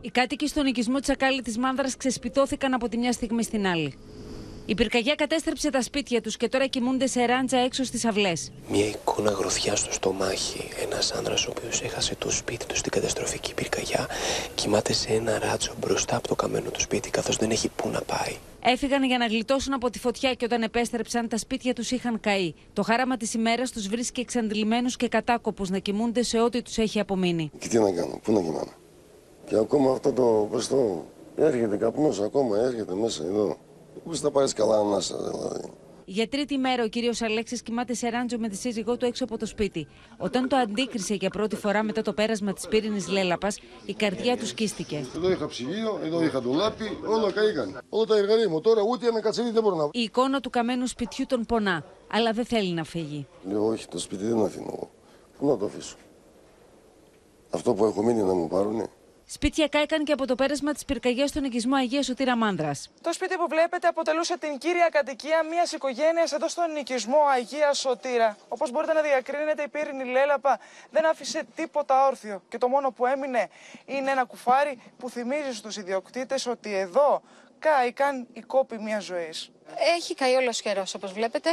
[0.00, 3.94] Οι κάτοικοι στον οικισμό Τσακάλι της Μάνδρας ξεσπιτώθηκαν από τη μια στιγμή στην άλλη.
[4.68, 8.52] Η πυρκαγιά κατέστρεψε τα σπίτια τους και τώρα κοιμούνται σε ράντζα έξω στις αυλές.
[8.70, 10.68] Μια εικόνα γροθιά στο στομάχι.
[10.82, 14.06] Ένας άνδρας ο οποίος έχασε το σπίτι του στην καταστροφική πυρκαγιά
[14.54, 18.00] κοιμάται σε ένα ράτσο μπροστά από το καμένο του σπίτι, καθώς δεν έχει πού να
[18.00, 18.36] πάει.
[18.64, 22.54] Έφυγαν για να γλιτώσουν από τη φωτιά και όταν επέστρεψαν, τα σπίτια τους είχαν καεί.
[22.72, 27.00] Το χάραμα της ημέρας τους βρίσκει εξαντλημένους και κατάκοπους να κοιμούνται σε ό,τι τους έχει
[27.00, 27.50] απομείνει.
[27.58, 28.72] Και τι να κάνω, πού να κοιμάμαι.
[29.48, 33.56] Και ακόμα αυτό το προστό έρχεται καπνός, ακόμα έρχεται μέσα εδώ.
[34.06, 35.72] Πού θα πάρεις καλά ανάσα, δηλαδή.
[36.04, 39.38] Για τρίτη μέρα ο κύριος Αλέξης κοιμάται σε ράντζο με τη σύζυγό του έξω από
[39.38, 39.86] το σπίτι.
[40.18, 44.46] Όταν το αντίκρισε για πρώτη φορά μετά το πέρασμα της πύρινης λέλαπας, η καρδιά του
[44.46, 45.06] σκίστηκε.
[45.16, 47.80] Εδώ είχα ψυγείο, εδώ είχα το λάπι, όλα καήκαν.
[47.88, 48.60] Όλα τα εργαλεία μου.
[48.60, 52.32] Τώρα ούτε ένα κατσίδι δεν μπορώ να Η εικόνα του καμένου σπιτιού τον πονά, αλλά
[52.32, 53.26] δεν θέλει να φύγει.
[53.48, 54.88] Λέω, όχι, το σπίτι δεν αφήνω.
[55.38, 55.96] Πού να το αφήσω;
[57.50, 58.86] Αυτό που έχω μείνει να μου πάρουνε.
[59.28, 62.90] Σπίτια κάηκαν και από το πέρασμα της πυρκαγιάς στον οικισμό Αγίας Σωτήρα Μάνδρας.
[63.00, 68.36] Το σπίτι που βλέπετε αποτελούσε την κύρια κατοικία μιας οικογένειας εδώ στον νοικισμό Αγίας Σωτήρα.
[68.48, 70.60] Όπως μπορείτε να διακρίνετε, η πύρινη λέλαπα
[70.90, 72.42] δεν άφησε τίποτα όρθιο.
[72.48, 73.48] Και το μόνο που έμεινε
[73.86, 77.22] είναι ένα κουφάρι που θυμίζει στους ιδιοκτήτες ότι εδώ
[77.58, 79.50] κάηκαν οι κόποι μιας ζωής.
[79.96, 81.50] Έχει καεί όλος καιρός, όπως βλέπετε,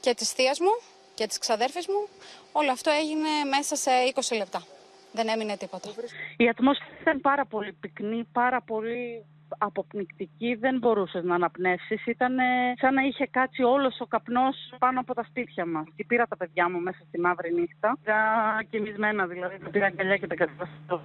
[0.00, 0.80] και της θείας μου
[1.14, 2.08] και της ξαδέρφης μου.
[2.52, 4.66] Όλο αυτό έγινε μέσα σε 20 λεπτά.
[5.12, 5.88] Δεν έμεινε τίποτα.
[6.36, 9.24] Η ατμόσφαιρα ήταν πάρα πολύ πυκνή, πάρα πολύ
[9.58, 12.06] αποπνικτική, δεν μπορούσες να αναπνεύσεις.
[12.06, 12.36] Ήταν
[12.80, 15.84] σαν να είχε κάτσει όλος ο καπνός πάνω από τα σπίτια μας.
[15.96, 17.98] Και πήρα τα παιδιά μου μέσα στη μαύρη νύχτα.
[18.02, 18.16] Ήταν
[18.70, 19.58] κοιμισμένα δηλαδή.
[19.58, 21.02] Τα πήρα αγκαλιά και τα κατεβάσω.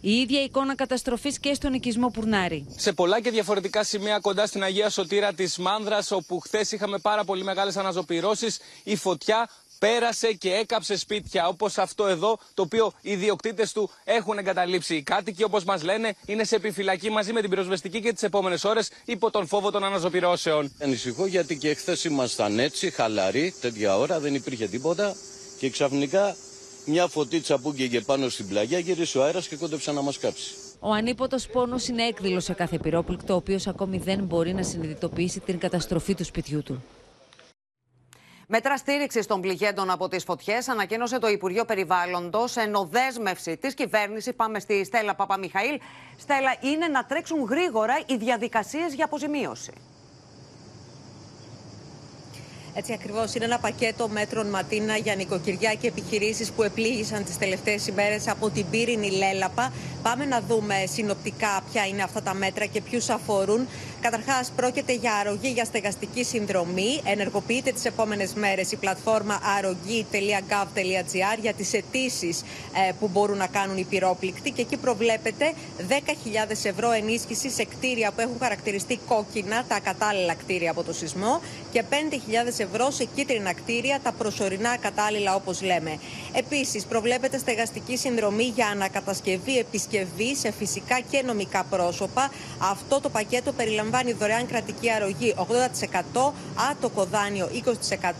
[0.00, 2.66] Η ίδια εικόνα καταστροφής και στον οικισμό Πουρνάρη.
[2.68, 7.24] Σε πολλά και διαφορετικά σημεία κοντά στην Αγία Σωτήρα της Μάνδρας, όπου χθες είχαμε πάρα
[7.24, 13.10] πολύ μεγάλες αναζωπηρώσεις, η φωτιά πέρασε και έκαψε σπίτια όπως αυτό εδώ, το οποίο οι
[13.10, 14.94] ιδιοκτήτες του έχουν εγκαταλείψει.
[14.94, 18.64] Οι κάτοικοι, όπως μας λένε, είναι σε επιφυλακή μαζί με την πυροσβεστική και τις επόμενες
[18.64, 20.72] ώρες υπό τον φόβο των αναζωπηρώσεων.
[20.82, 25.16] Ανησυχώ γιατί και χθες ήμασταν έτσι, χαλαροί, τέτοια ώρα, δεν υπήρχε τίποτα
[25.58, 26.36] και ξαφνικά
[26.84, 30.54] μια φωτίτσα που και πάνω στην πλαγιά γύρισε ο αέρας και κόντεψε να μας κάψει.
[30.80, 35.40] Ο ανίποτο πόνος είναι έκδηλος σε κάθε πυρόπληκτο, ο οποίος ακόμη δεν μπορεί να συνειδητοποιήσει
[35.40, 36.82] την καταστροφή του σπιτιού του.
[38.50, 44.34] Μέτρα στήριξης των πληγέντων από τις φωτιές ανακοίνωσε το Υπουργείο Περιβάλλοντος ενώ δέσμευση της κυβέρνησης.
[44.34, 45.80] Πάμε στη Στέλλα Παπαμιχαήλ.
[46.18, 49.72] Στέλλα, είναι να τρέξουν γρήγορα οι διαδικασίες για αποζημίωση.
[52.78, 57.86] Έτσι ακριβώς είναι ένα πακέτο μέτρων Ματίνα για νοικοκυριά και επιχειρήσεις που επλήγησαν τις τελευταίες
[57.86, 59.72] ημέρες από την πύρινη λέλαπα.
[60.02, 63.68] Πάμε να δούμε συνοπτικά ποια είναι αυτά τα μέτρα και ποιους αφορούν.
[64.00, 67.00] Καταρχάς, πρόκειται για αρρωγή για στεγαστική συνδρομή.
[67.04, 72.36] Ενεργοποιείται τις επόμενες μέρες η πλατφόρμα αρρωγή.gov.gr για τις αιτήσει
[72.88, 74.50] ε, που μπορούν να κάνουν οι πυρόπληκτοι.
[74.50, 75.52] Και εκεί προβλέπεται
[75.88, 75.94] 10.000
[76.62, 81.40] ευρώ ενίσχυσης σε κτίρια που έχουν χαρακτηριστεί κόκκινα, τα κατάλληλα κτίρια από το σεισμό,
[81.72, 81.94] και 5.000
[82.46, 85.98] ευρώ σε κίτρινα κτίρια, τα προσωρινά κατάλληλα όπως λέμε.
[86.32, 92.30] Επίσης, προβλέπεται στεγαστική συνδρομή για ανακατασκευή, επισκευή σε φυσικά και νομικά πρόσωπα.
[92.58, 96.32] Αυτό το πακέτο περιλαμβάνει δωρεάν κρατική αρρωγή 80%,
[96.70, 97.48] άτοκο δάνειο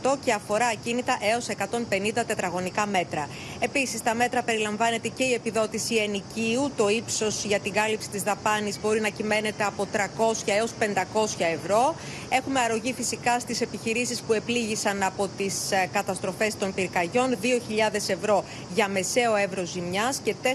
[0.04, 3.28] 20% και αφορά ακίνητα έως 150 τετραγωνικά μέτρα.
[3.60, 6.70] Επίσης, τα μέτρα περιλαμβάνεται και η επιδότηση ενοικίου.
[6.76, 11.94] Το ύψος για την κάλυψη της δαπάνης μπορεί να κυμαίνεται από 300 έως 500 ευρώ.
[12.28, 15.54] Έχουμε αρρωγή φυσικά στις επιχειρήσεις που επλήγησαν από τις
[15.92, 17.36] καταστροφές των πυρκαγιών.
[17.42, 20.48] 2.000 ευρώ για μεσαίο εύρο ζημιάς και 4.000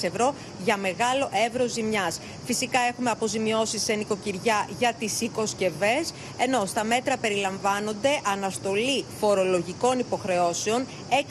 [0.00, 2.20] ευρώ για μεγάλο εύρο ζημιάς.
[2.46, 10.86] Φυσικά έχουμε αποζημιώσεις σε νοικοκυριά για τις οικοσκευές, ενώ στα μέτρα περιλαμβάνονται αναστολή φορολογικών υποχρεώσεων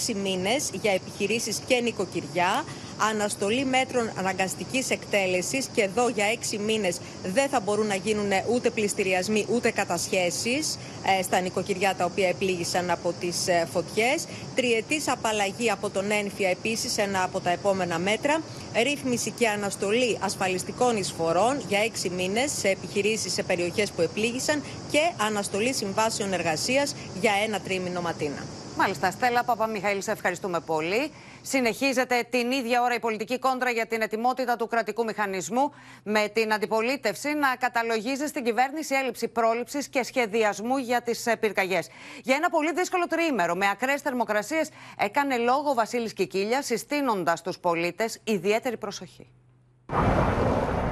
[0.08, 2.64] 6 μήνες για επιχειρήσεις και νοικοκυριά,
[2.98, 8.70] αναστολή μέτρων αναγκαστικής εκτέλεσης και εδώ για έξι μήνες δεν θα μπορούν να γίνουν ούτε
[8.70, 10.78] πληστηριασμοί ούτε κατασχέσεις
[11.20, 14.26] ε, στα νοικοκυριά τα οποία επλήγησαν από τις ε, φωτιές.
[14.56, 18.42] Τριετής απαλλαγή από τον ένφια επίσης, ένα από τα επόμενα μέτρα.
[18.84, 25.00] Ρύθμιση και αναστολή ασφαλιστικών εισφορών για έξι μήνες σε επιχειρήσεις σε περιοχές που επλήγησαν και
[25.18, 28.46] αναστολή συμβάσεων εργασίας για ένα τρίμηνο ματίνα.
[28.78, 31.12] Μάλιστα, Στέλλα Παπαμιχαήλ, σε ευχαριστούμε πολύ.
[31.48, 35.72] Συνεχίζεται την ίδια ώρα η πολιτική κόντρα για την ετοιμότητα του κρατικού μηχανισμού,
[36.04, 41.90] με την αντιπολίτευση να καταλογίζει στην κυβέρνηση έλλειψη πρόληψης και σχεδιασμού για τις πυρκαγιές.
[42.24, 47.60] Για ένα πολύ δύσκολο τριήμερο, με ακραίες θερμοκρασίες, έκανε λόγο ο Βασίλης Κικίλιας, συστήνοντας στου
[47.60, 49.28] πολίτες ιδιαίτερη προσοχή.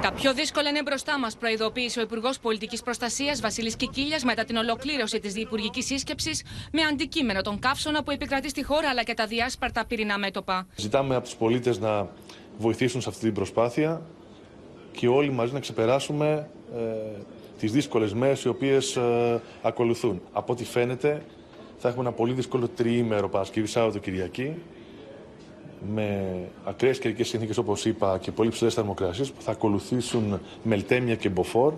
[0.04, 4.56] Τα πιο δύσκολα είναι μπροστά μας, προειδοποίησε ο Υπουργός Πολιτικής Προστασίας Βασίλης Κικίλιας μετά την
[4.56, 9.26] ολοκλήρωση της διυπουργική σύσκεψης με αντικείμενο τον καύσωνα που επικρατεί στη χώρα αλλά και τα
[9.26, 10.66] διάσπαρτα πυρηνά μέτωπα.
[10.76, 12.08] Ζητάμε από τους πολίτες να
[12.58, 14.02] βοηθήσουν σε αυτή την προσπάθεια
[14.92, 16.80] και όλοι μαζί να ξεπεράσουμε ε,
[17.58, 20.20] τις δύσκολες μέρες οι οποίες ε, ακολουθούν.
[20.32, 21.22] Από ό,τι φαίνεται
[21.78, 24.54] θα έχουμε ένα πολύ δύσκολο τριήμερο Παρασκευή Σάββατο Κυριακή
[25.92, 31.28] με ακραίες καιρικές συνθήκες, όπως είπα, και πολύ ψηλές θερμοκρασίες που θα ακολουθήσουν μελτέμια και
[31.28, 31.74] μποφόρ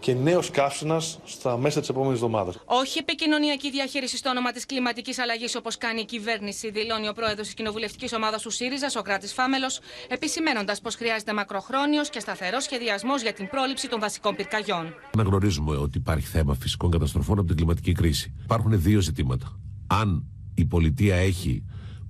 [0.00, 2.58] και νέος καύσωνας στα μέσα της επόμενης εβδομάδας.
[2.64, 7.46] Όχι επικοινωνιακή διαχείριση στο όνομα της κλιματικής αλλαγής, όπως κάνει η κυβέρνηση, δηλώνει ο πρόεδρος
[7.46, 13.22] της κοινοβουλευτικής ομάδας του ΣΥΡΙΖΑ, ο Κράτη Φάμελος, επισημένοντας πως χρειάζεται μακροχρόνιος και σταθερός σχεδιασμός
[13.22, 14.94] για την πρόληψη των βασικών πυρκαγιών.
[15.14, 18.34] Αναγνωρίζουμε ότι υπάρχει θέμα φυσικών καταστροφών από την κλιματική κρίση.
[18.42, 19.58] Υπάρχουν δύο ζητήματα.
[19.86, 20.24] Αν
[20.54, 21.64] η πολιτεία έχει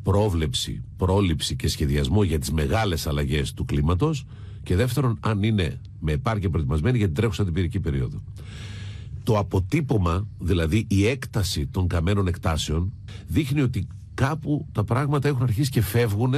[0.06, 4.24] πρόβλεψη, πρόληψη και σχεδιασμό για τις μεγάλες αλλαγές του κλίματος
[4.62, 8.22] και δεύτερον αν είναι με επάρκεια προετοιμασμένη για την τρέχουσα την πυρική περίοδο.
[9.22, 12.92] Το αποτύπωμα, δηλαδή η έκταση των καμένων εκτάσεων,
[13.26, 16.34] δείχνει ότι κάπου τα πράγματα έχουν αρχίσει και φεύγουν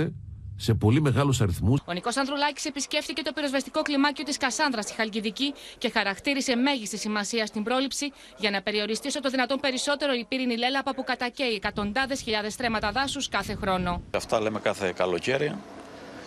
[0.60, 1.80] σε πολύ μεγάλους αριθμούς.
[1.84, 7.46] Ο Νικός Ανδρουλάκης επισκέφθηκε το πυροσβεστικό κλιμάκιο της Κασάνδρας στη Χαλκιδική και χαρακτήρισε μέγιστη σημασία
[7.46, 12.20] στην πρόληψη για να περιοριστεί όσο το δυνατόν περισσότερο η πύρινη λέλαπα που κατακαίει εκατοντάδες
[12.20, 14.02] χιλιάδες στρέμματα δάσους κάθε χρόνο.
[14.14, 15.54] Αυτά λέμε κάθε καλοκαίρι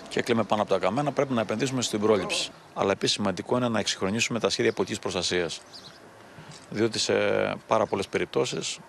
[0.09, 1.11] και κλείμε πάνω από τα καμένα.
[1.11, 2.49] Πρέπει να επενδύσουμε στην πρόληψη.
[2.73, 5.61] Αλλά επίσης σημαντικό είναι να εξυγχρονίσουμε τα σχέδια πολιτική προστασίας.
[6.69, 7.13] Διότι σε
[7.67, 8.79] πάρα πολλές περιπτώσεις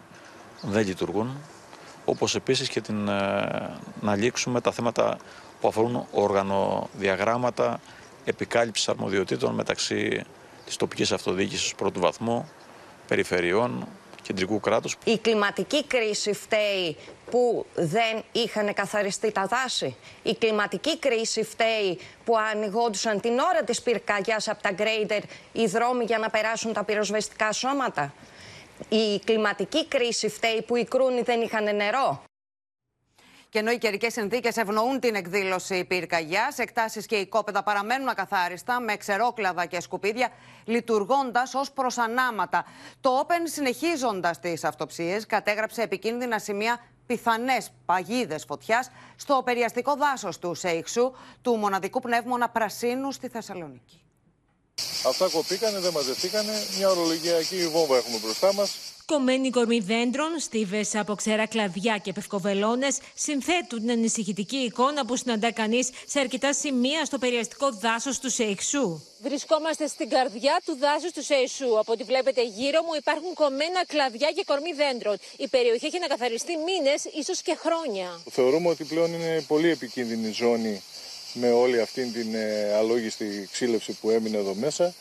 [0.60, 1.36] δεν λειτουργούν.
[2.12, 5.16] Όπως επίσης και την, ε, να λήξουμε τα θέματα
[5.60, 7.80] που αφορούν οργανοδιαγράμματα,
[8.24, 10.24] επικάλυψης αρμοδιοτήτων μεταξύ
[10.64, 12.50] της τοπικής αυτοδιοίκησης πρώτου βαθμού,
[13.08, 13.88] περιφερειών,
[14.22, 14.96] κεντρικού κράτους.
[15.04, 16.96] Η κλιματική κρίση φταίει
[17.30, 19.96] που δεν είχαν καθαριστεί τα δάση.
[20.22, 25.22] Η κλιματική κρίση φταίει που ανοιγόντουσαν την ώρα της πυρκαγιάς από τα γκρέιντερ
[25.52, 28.14] οι δρόμοι για να περάσουν τα πυροσβεστικά σώματα.
[28.88, 32.22] Η κλιματική κρίση φταίει που οι κρούνοι δεν είχαν νερό.
[33.48, 38.96] Και ενώ οι καιρικές συνθήκες ευνοούν την εκδήλωση πυρκαγιάς, εκτάσεις και οικόπεδα παραμένουν ακαθάριστα με
[38.96, 40.28] ξερόκλαδα και σκουπίδια,
[40.64, 42.64] λειτουργώντας ως προ ανάματα.
[43.00, 50.54] Το Open, συνεχίζοντας τις αυτοψίες, κατέγραψε επικίνδυνα σημεία πιθανές παγίδες φωτιάς στο περιαστικό δάσος του
[50.54, 54.01] Σέιξου, του μοναδικού πνεύμονα πρασίνου στη Θεσσαλονίκη.
[55.06, 56.66] Αυτά κοπήκανε, δεν μαζευτήκανε.
[56.76, 58.70] Μια ορολογιακή βόμβα έχουμε μπροστά μας.
[59.04, 65.52] Κομμένοι κορμοί δέντρων, στίβες από ξερά κλαδιά και πευκοβελώνες συνθέτουν την ανησυχητική εικόνα που συναντά
[65.52, 69.02] κανείς σε αρκετά σημεία στο περιαστικό δάσος του Σέιξου.
[69.22, 71.78] Βρισκόμαστε στην καρδιά του δάσους του Σέισου.
[71.78, 75.16] Από ό,τι βλέπετε γύρω μου υπάρχουν κομμένα κλαδιά και κορμί δέντρων.
[75.36, 78.20] Η περιοχή έχει ανακαθαριστεί μήνες, ίσως και χρόνια.
[78.30, 80.82] Θεωρούμε ότι πλέον είναι πολύ επικίνδυνη ζώνη
[81.32, 84.94] με όλη αυτή την ε, αλόγιστη ξύλευση που έμεινε εδώ μέσα.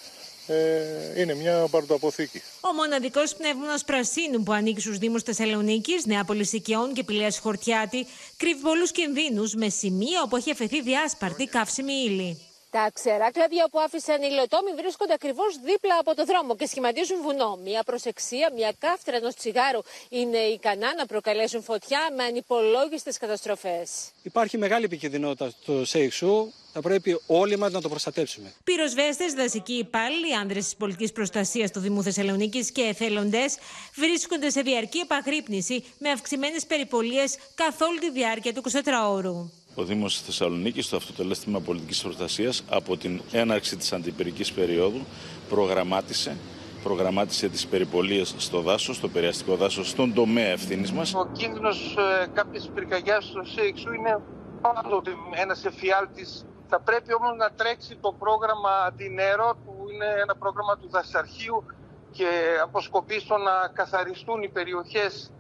[0.48, 2.42] Ε, είναι μια παρτοαποθήκη.
[2.62, 8.06] Ο μοναδικός πνεύμονα πρασίνου που ανήκει στους Δήμους Θεσσαλονίκης, Νεάπολης Οικαιών και Πηλέα Χορτιάτη,
[8.38, 12.51] κρύβει πολλούς κινδύνους με σημεία όπου έχει αφαιθεί διάσπαρτη καύσιμη ύλη.
[12.72, 17.22] Τα ξερά κλαδιά που άφησαν οι λοτόμοι βρίσκονται ακριβώς δίπλα από το δρόμο και σχηματίζουν
[17.22, 17.60] βουνό.
[17.64, 23.90] Μια προσεξία, μια κάφτρα ενός τσιγάρου είναι ικανά να προκαλέσουν φωτιά με ανυπολόγιστες καταστροφές.
[24.22, 26.54] Υπάρχει μεγάλη επικίνδυνοτητα στο ΣΕΙΞΟΥ.
[26.74, 28.54] Θα πρέπει όλοι μας να το προστατεύσουμε.
[28.64, 33.58] Πυροσβέστες, δασικοί υπάλληλοι, άνδρες της πολιτικής προστασίας του Δήμου Θεσσαλονίκης και εθελοντές
[33.96, 39.61] βρίσκονται σε διαρκή επαγρύπνηση με αυξημένες περιπολίες καθ' όλη τη διάρκεια του 24ωρου.
[39.76, 45.06] Ο Δήμος Θεσσαλονίκης, το αυτοτελέστημα πολιτικής προστασίας, από την έναρξη της αντιπυρικής περίοδου,
[45.50, 46.38] προγραμμάτισε
[46.84, 51.14] προγραμμάτισε τις περιπολίες στο δάσος, στο περιαστικό δάσος, στον τομέα ευθύνης μας.
[51.14, 54.22] Ο κίνδυνος ε, κάποιες πυρκαγιάς στο ΣΕΙΞΟΥ είναι
[54.62, 56.46] πάντοτε ένας εφιάλτης.
[56.68, 61.64] Θα πρέπει όμως να τρέξει το πρόγραμμα αντινέρο που είναι ένα πρόγραμμα του δασαρχείου
[62.12, 62.28] και
[62.64, 65.32] αποσκοπεί στο να καθαριστούν οι περιοχές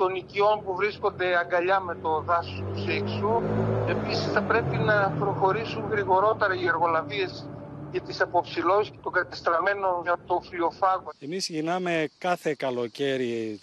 [0.00, 3.42] των οικειών που βρίσκονται αγκαλιά με το δάσος του Σέξου.
[3.88, 7.46] Επίσης θα πρέπει να προχωρήσουν γρηγορότερα οι εργολαβίες
[7.90, 11.12] για τις αποψηλώσεις των κατεστραμμένων για το φλοιοφάγο.
[11.18, 13.60] Εμείς γυρνάμε κάθε καλοκαίρι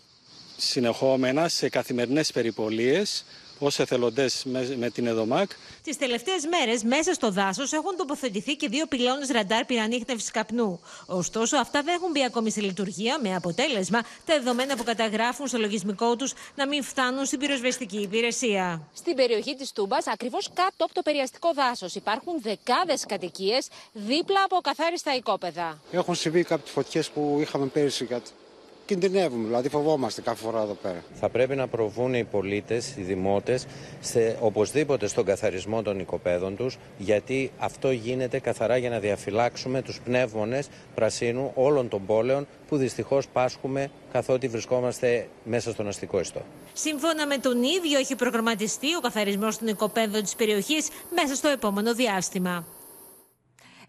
[0.57, 3.25] συνεχόμενα σε καθημερινές περιπολίες
[3.59, 4.45] ως εθελοντές
[4.77, 5.51] με, την ΕΔΟΜΑΚ.
[5.83, 10.79] Τις τελευταίες μέρες, μέσα στο δάσος έχουν τοποθετηθεί και δύο πυλώνες ραντάρ πυρανίχνευση καπνού.
[11.05, 15.57] Ωστόσο, αυτά δεν έχουν μπει ακόμη σε λειτουργία, με αποτέλεσμα τα δεδομένα που καταγράφουν στο
[15.57, 18.81] λογισμικό τους να μην φτάνουν στην πυροσβεστική υπηρεσία.
[18.93, 24.55] Στην περιοχή της Τούμπας, ακριβώς κάτω από το περιαστικό δάσος, υπάρχουν δεκάδες κατοικίες δίπλα από
[24.61, 25.79] καθάριστα οικόπεδα.
[25.91, 28.05] Έχουν συμβεί κάποιες φωτιές που είχαμε πέρυσι
[28.87, 31.03] κινδυνεύουμε, δηλαδή φοβόμαστε κάθε φορά εδώ πέρα.
[31.13, 33.65] Θα πρέπει να προβούν οι πολίτες, οι δημότες,
[34.39, 40.67] οπωσδήποτε στον καθαρισμό των οικοπαίδων τους, γιατί αυτό γίνεται καθαρά για να διαφυλάξουμε τους πνεύμονες
[40.95, 46.41] πρασίνου όλων των πόλεων που δυστυχώς πάσχουμε καθότι βρισκόμαστε μέσα στον αστικό ιστό.
[46.73, 51.93] Σύμφωνα με τον ίδιο, έχει προγραμματιστεί ο καθαρισμός των οικοπαίδων της περιοχής μέσα στο επόμενο
[51.93, 52.65] διάστημα.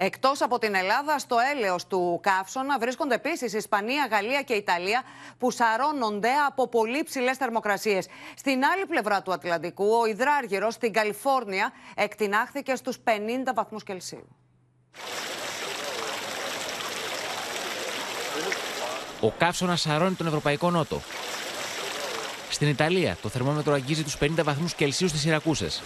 [0.01, 5.03] Εκτός από την Ελλάδα, στο έλεος του καύσωνα βρίσκονται επίσης Ισπανία, Γαλλία και Ιταλία,
[5.39, 8.07] που σαρώνονται από πολύ ψηλές θερμοκρασίες.
[8.37, 14.29] Στην άλλη πλευρά του Ατλαντικού, ο υδράργυρος στην Καλιφόρνια εκτινάχθηκε στους 50 βαθμούς Κελσίου.
[19.21, 21.01] Ο καύσωνας σαρώνει τον Ευρωπαϊκό Νότο.
[22.51, 25.83] Στην Ιταλία, το θερμόμετρο αγγίζει τους 50 βαθμούς Κελσίου στις Ιρακούσες.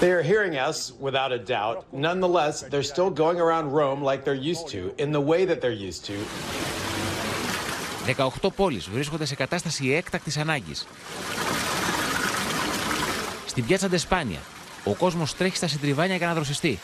[0.00, 1.76] They are hearing us without a doubt.
[2.08, 5.80] Nonetheless, they're still going around Rome like they're used to, in the way that they're
[5.90, 6.16] used to.
[8.06, 10.86] 18 πόλεις βρίσκονται σε κατάσταση έκτακτης ανάγκης.
[13.46, 14.38] Στην πιάτσα Ντεσπάνια,
[14.84, 16.78] ο κόσμος τρέχει στα συντριβάνια για να δροσιστεί.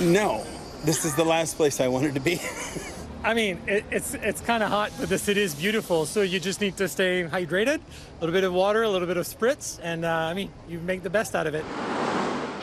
[0.00, 0.40] No,
[0.84, 2.40] this is the last place I wanted to be.
[3.23, 6.05] I mean, it, it's it's kind of hot, but the city is beautiful.
[6.05, 9.17] So you just need to stay hydrated, a little bit of water, a little bit
[9.17, 11.65] of spritz, and uh, I mean, you make the best out of it.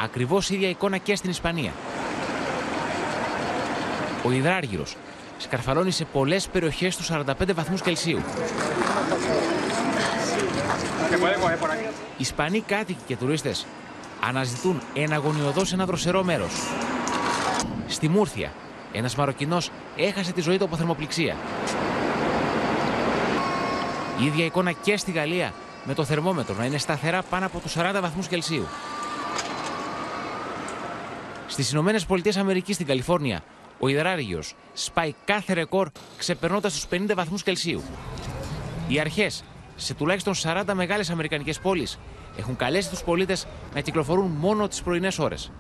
[0.01, 1.73] Ακριβώς ίδια εικόνα και στην Ισπανία.
[4.25, 4.97] Ο υδράργυρος
[5.39, 8.21] σκαρφαλώνει σε πολλές περιοχές του 45 βαθμούς Κελσίου.
[12.19, 13.67] Ισπανοί κάτοικοι και τουρίστες
[14.21, 16.53] αναζητούν εναγωνιωδώς ένα δροσερό μέρος.
[17.87, 18.53] Στη Μούρθια,
[18.95, 21.37] ένας Μαροκινός έχασε τη ζωή του από θερμοπληξία.
[24.21, 25.53] Η ίδια εικόνα και στη Γαλλία,
[25.85, 28.67] με το θερμόμετρο να είναι σταθερά πάνω από τους 40 βαθμούς Κελσίου.
[31.47, 33.43] Στις Ηνωμένες Πολιτείες Αμερικής στην Καλιφόρνια,
[33.79, 37.83] ο υδράργυρος σπάει κάθε ρεκόρ ξεπερνώντας τους 50 βαθμούς Κελσίου.
[38.89, 39.45] Οι αρχές
[39.77, 41.99] σε τουλάχιστον 40 μεγάλες αμερικανικές πόλεις
[42.37, 45.53] έχουν καλέσει τους πολίτες να κυκλοφορούν μόνο τις πρωινές ώρες.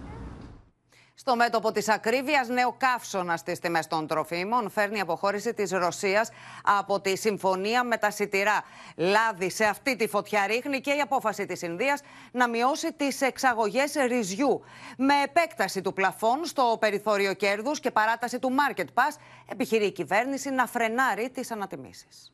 [1.16, 6.30] Στο μέτωπο της ακρίβειας, νέο καύσωνα στις τιμές των τροφίμων φέρνει αποχώρηση της Ρωσίας
[6.62, 8.62] από τη συμφωνία με τα σιτηρά.
[8.96, 12.00] Λάδι σε αυτή τη φωτιά ρίχνει και η απόφαση της Ινδίας
[12.32, 14.64] να μειώσει τις εξαγωγές ρυζιού.
[14.96, 19.16] Με επέκταση του πλαφών στο περιθώριο κέρδους και παράταση του Market Pass,
[19.48, 22.32] επιχειρεί η κυβέρνηση να φρενάρει τις ανατιμήσεις.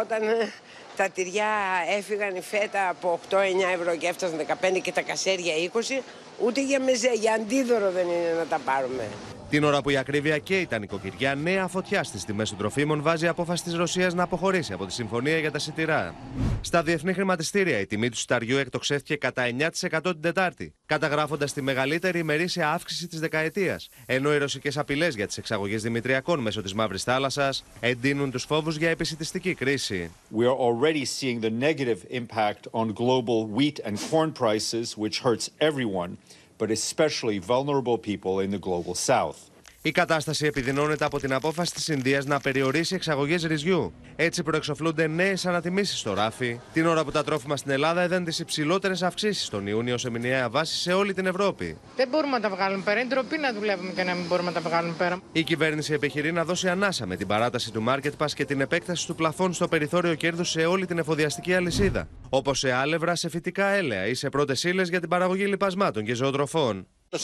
[0.00, 0.52] Όταν ε,
[0.96, 1.48] τα τυριά
[1.88, 3.36] έφυγαν η φέτα από 8-9
[3.74, 6.02] ευρώ και έφτασαν 15 και τα κασέρια 20,
[6.44, 9.08] ούτε για μεζέ, για αντίδωρο δεν είναι να τα πάρουμε.
[9.50, 13.26] Την ώρα που η ακρίβεια και η νοικοκυριά νέα φωτιά στις τιμές των τροφίμων βάζει
[13.26, 16.14] απόφαση της Ρωσίας να αποχωρήσει από τη συμφωνία για τα σιτηρά.
[16.60, 19.42] Στα διεθνή χρηματιστήρια η τιμή του σιταριού εκτοξεύτηκε κατά
[19.90, 25.26] 9% την Τετάρτη, καταγράφοντας τη μεγαλύτερη ημερήσια αύξηση της δεκαετίας, ενώ οι ρωσικές απειλές για
[25.26, 30.10] τις εξαγωγές δημητριακών μέσω της Μαύρης Θάλασσας εντείνουν τους φόβους για επισητιστική κρίση.
[30.38, 35.50] We are already seeing the negative impact on global wheat and corn prices, which hurts
[35.58, 36.10] everyone.
[36.58, 39.50] But especially vulnerable people in the global south.
[39.82, 43.92] Η κατάσταση επιδεινώνεται από την απόφαση της Ινδίας να περιορίσει εξαγωγές ρυζιού.
[44.16, 48.38] Έτσι προεξοφλούνται νέες ανατιμήσεις στο ράφι, την ώρα που τα τρόφιμα στην Ελλάδα έδαν τις
[48.38, 51.78] υψηλότερες αυξήσεις τον Ιούνιο σε μηνιαία βάση σε όλη την Ευρώπη.
[51.96, 53.00] Δεν μπορούμε να τα βγάλουμε πέρα.
[53.00, 55.20] Είναι ντροπή να δουλεύουμε και να μην μπορούμε να τα βγάλουμε πέρα.
[55.32, 59.06] Η κυβέρνηση επιχειρεί να δώσει ανάσα με την παράταση του Market Pass και την επέκταση
[59.06, 62.08] του πλαφών στο περιθώριο κέρδους σε όλη την εφοδιαστική αλυσίδα.
[62.28, 66.14] Όπως σε άλευρα, σε φυτικά έλαια ή σε πρώτες ύλες για την παραγωγή λιπασμάτων και
[66.14, 66.86] ζωοτροφών.
[67.10, 67.18] Το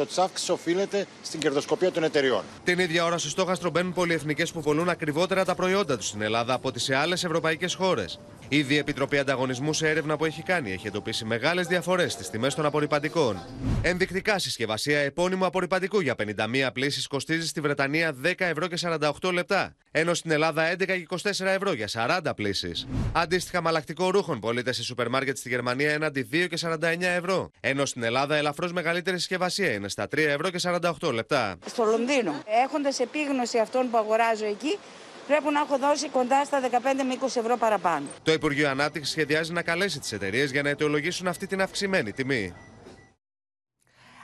[0.00, 2.42] 45% της αύξησης οφείλεται στην κερδοσκοπία των εταιριών.
[2.64, 6.54] Την ίδια ώρα στο στόχαστρο μπαίνουν πολυεθνικές που πολλούν ακριβότερα τα προϊόντα τους στην Ελλάδα
[6.54, 8.20] από τις σε άλλες ευρωπαϊκές χώρες.
[8.52, 12.54] Ήδη η Επιτροπή Ανταγωνισμού σε έρευνα που έχει κάνει έχει εντοπίσει μεγάλες διαφορές στις τιμές
[12.54, 13.42] των απορριπαντικών.
[13.82, 16.14] Ενδεικτικά συσκευασία επώνυμου απορριπαντικού για
[16.66, 18.76] 51 πλήσεις κοστίζει στη Βρετανία 10 ευρώ και
[19.20, 21.88] 48 λεπτά, ενώ στην Ελλάδα 11 και 24 ευρώ για
[22.26, 22.86] 40 πλήσεις.
[23.12, 27.86] Αντίστοιχα, μαλακτικό ρούχων πωλείται σε σούπερ μάρκετ στη Γερμανία έναντι 2 και 49 ευρώ, ενώ
[27.86, 30.60] στην Ελλάδα ελαφρώς μεγαλύτερη συσκευασία είναι στα 3 ευρώ και
[31.00, 31.56] 48 λεπτά.
[31.66, 34.78] Στο Λονδίνο, έχοντας επίγνωση αυτών που αγοράζω εκεί,
[35.30, 36.66] πρέπει να έχω δώσει κοντά στα 15
[37.06, 38.06] με 20 ευρώ παραπάνω.
[38.22, 42.54] Το Υπουργείο Ανάπτυξης σχεδιάζει να καλέσει τις εταιρείες για να αιτιολογήσουν αυτή την αυξημένη τιμή.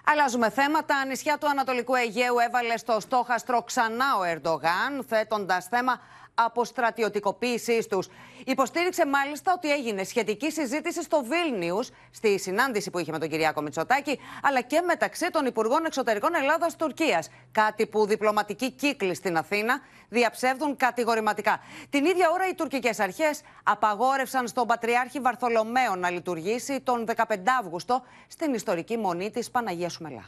[0.04, 1.04] Αλλάζουμε θέματα.
[1.06, 6.00] Νησιά του Ανατολικού Αιγαίου έβαλε στο στόχαστρο ξανά ο Ερντογάν, θέτοντας θέμα
[6.36, 8.08] αποστρατιωτικοποίησής τους.
[8.44, 13.60] Υποστήριξε μάλιστα ότι έγινε σχετική συζήτηση στο Βίλνιους, στη συνάντηση που είχε με τον Κυριάκο
[13.60, 17.24] Μητσοτάκη, αλλά και μεταξύ των Υπουργών Εξωτερικών Ελλάδα-Τουρκία.
[17.52, 21.60] Κάτι που διπλωματικοί κύκλοι στην Αθήνα διαψεύδουν κατηγορηματικά.
[21.90, 27.22] Την ίδια ώρα οι τουρκικές αρχές απαγόρευσαν στον Πατριάρχη Βαρθολομαίο να λειτουργήσει τον 15
[27.60, 30.24] Αύγουστο στην ιστορική μονή της Παναγίας Σουμελά.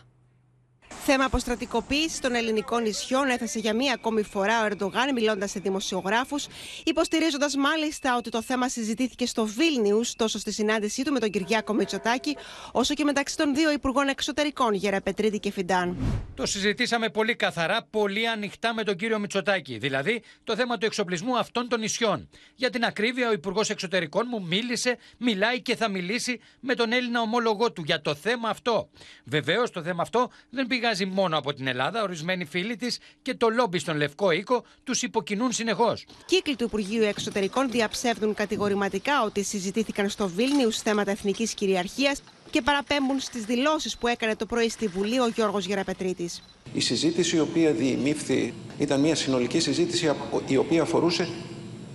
[0.89, 6.47] Θέμα αποστρατικοποίησης των ελληνικών νησιών έθεσε για μία ακόμη φορά ο Ερντογάν, μιλώντας σε δημοσιογράφους,
[6.85, 11.73] υποστηρίζοντας μάλιστα ότι το θέμα συζητήθηκε στο Βίλνιους, τόσο στη συνάντησή του με τον Κυριάκο
[11.73, 12.37] Μητσοτάκη,
[12.73, 15.97] όσο και μεταξύ των δύο Υπουργών Εξωτερικών, Γεραπετρίτη και Φιντάν.
[16.35, 21.39] Το συζητήσαμε πολύ καθαρά, πολύ ανοιχτά με τον κύριο Μητσοτάκη, δηλαδή το θέμα του εξοπλισμού
[21.39, 22.29] αυτών των νησιών.
[22.55, 27.21] Για την ακρίβεια, ο Υπουργός Εξωτερικών μου μίλησε, μιλάει και θα μιλήσει με τον Έλληνα
[27.21, 28.89] ομόλογό του για το θέμα αυτό.
[29.25, 32.03] Βεβαίως το θέμα αυτό δεν πηγάζει μόνο από την Ελλάδα.
[32.03, 36.07] Ορισμένοι φίλοι της και το λόμπι στον Λευκό Οίκο τους υποκινούν συνεχώς.
[36.27, 43.21] Κύκλοι του Υπουργείου Εξωτερικών διαψεύδουν κατηγορηματικά ότι συζητήθηκαν στο Βίλνιους θέματα εθνικής κυριαρχίας και παραπέμπουν
[43.21, 46.43] στις δηλώσεις που έκανε το πρωί στη Βουλή ο Γιώργος Γεραπετρίτης.
[46.73, 50.15] Η συζήτηση η οποία διημήφθη ήταν μια συνολική συζήτηση
[50.47, 51.29] η οποία αφορούσε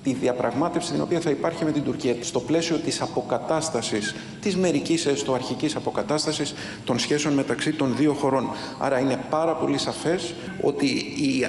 [0.03, 5.05] τη διαπραγμάτευση την οποία θα υπάρχει με την Τουρκία στο πλαίσιο της αποκατάστασης, της μερικής
[5.05, 6.53] έστω αρχικής αποκατάστασης
[6.85, 8.49] των σχέσεων μεταξύ των δύο χωρών.
[8.79, 10.85] Άρα είναι πάρα πολύ σαφές ότι
[11.17, 11.45] η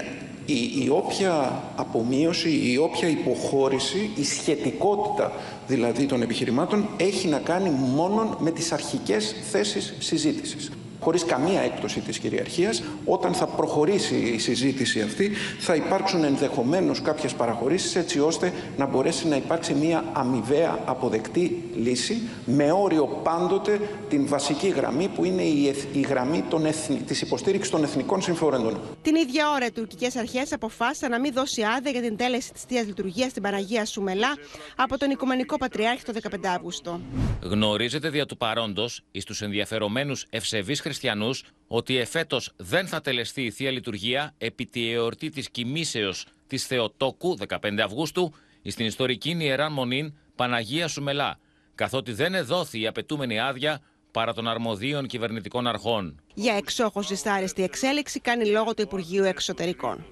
[0.47, 5.33] η, η όποια απομείωση, η όποια υποχώρηση, η σχετικότητα
[5.67, 10.71] δηλαδή των επιχειρημάτων έχει να κάνει μόνο με τις αρχικές θέσεις συζήτησης.
[11.05, 12.83] Χωρίς καμία έκπτωση της κυριαρχίας.
[13.05, 19.29] Όταν θα προχωρήσει η συζήτηση αυτή, θα υπάρξουν ενδεχομένως κάποιες παραχωρήσεις, έτσι ώστε να μπορέσει
[19.29, 25.75] να υπάρξει μια αμοιβαία αποδεκτή λύση, με όριο πάντοτε την βασική γραμμή που είναι η,
[25.93, 26.97] η γραμμή των εθνι...
[26.97, 28.81] της υποστήριξης των εθνικών συμφορέντων.
[29.03, 32.63] Την ίδια ώρα, οι τουρκικές αρχές αποφάσισαν να μην δώσει άδεια για την τέλεση της
[32.63, 34.37] θείας λειτουργίας στην Παναγία Σουμελά
[34.77, 37.01] από τον Οικουμενικό Πατριάρχη το 15 Αύγουστο.
[37.43, 43.51] Γνωρίζετε δια του παρόντος, εις τους ενδιαφερομένους ευσεβείς χριστιανούς, ότι εφέτος δεν θα τελεστεί η
[43.51, 48.33] θεία λειτουργία επί τη εορτή της κοιμήσεως της Θεοτόκου 15 Αυγούστου
[48.65, 51.39] στην ιστορική ιερά Μονήν Παναγία Σουμελά,
[51.75, 53.81] καθότι δεν εδόθη η απαιτούμενη άδεια
[54.15, 56.21] παρά των αρμοδίων κυβερνητικών αρχών.
[56.35, 60.05] Για εξόχω δυσάρεστη εξέλιξη κάνει λόγο το Υπουργείο Εξωτερικών.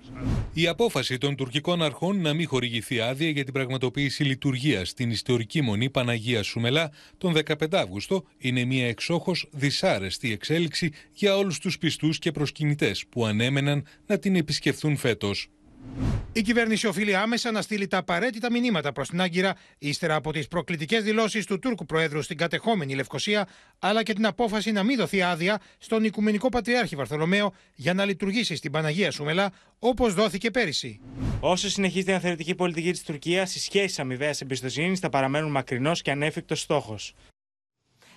[0.52, 5.60] Η απόφαση των τουρκικών αρχών να μην χορηγηθεί άδεια για την πραγματοποίηση λειτουργίας στην ιστορική
[5.60, 12.18] μονή Παναγίας Σουμελά τον 15 Αύγουστο είναι μια εξόχως δυσάρεστη εξέλιξη για όλους τους πιστούς
[12.18, 15.48] και προσκυνητές που ανέμεναν να την επισκεφθούν φέτος.
[16.34, 20.48] Η κυβέρνηση οφείλει άμεσα να στείλει τα απαραίτητα μηνύματα προς την Άγκυρα, ύστερα από τις
[20.48, 25.22] προκλητικές δηλώσεις του Τούρκου Προέδρου στην κατεχόμενη Λευκοσία, αλλά και την απόφαση να μην δοθεί
[25.22, 31.00] άδεια στον Οικουμενικό Πατριάρχη Βαρθολομαίο για να λειτουργήσει στην Παναγία Σουμελά, όπως δόθηκε πέρυσι.
[31.40, 36.10] Όσο συνεχίζεται η αθεωρητική πολιτική της Τουρκίας, οι σχέσεις αμοιβαίας εμπιστοσύνης θα παραμένουν μακρινός και
[36.10, 37.14] ανέφικτος στόχος.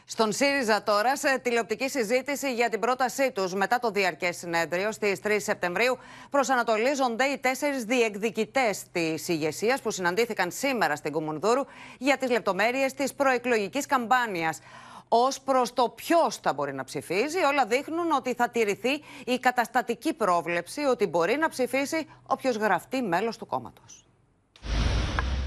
[0.07, 5.19] Στον ΣΥΡΙΖΑ τώρα, σε τηλεοπτική συζήτηση για την πρότασή τους μετά το διαρκές συνέδριο στις
[5.23, 5.97] 3 Σεπτεμβρίου,
[6.29, 11.65] προσανατολίζονται οι τέσσερις διεκδικητές της ηγεσίας που συναντήθηκαν σήμερα στην Κουμουνδούρου
[11.97, 14.59] για τις λεπτομέρειες της προεκλογικής καμπάνιας.
[15.07, 20.13] Ω προς το ποιος θα μπορεί να ψηφίζει, όλα δείχνουν ότι θα τηρηθεί η καταστατική
[20.13, 24.04] πρόβλεψη ότι μπορεί να ψηφίσει όποιος γραφτεί μέλος του κόμματος.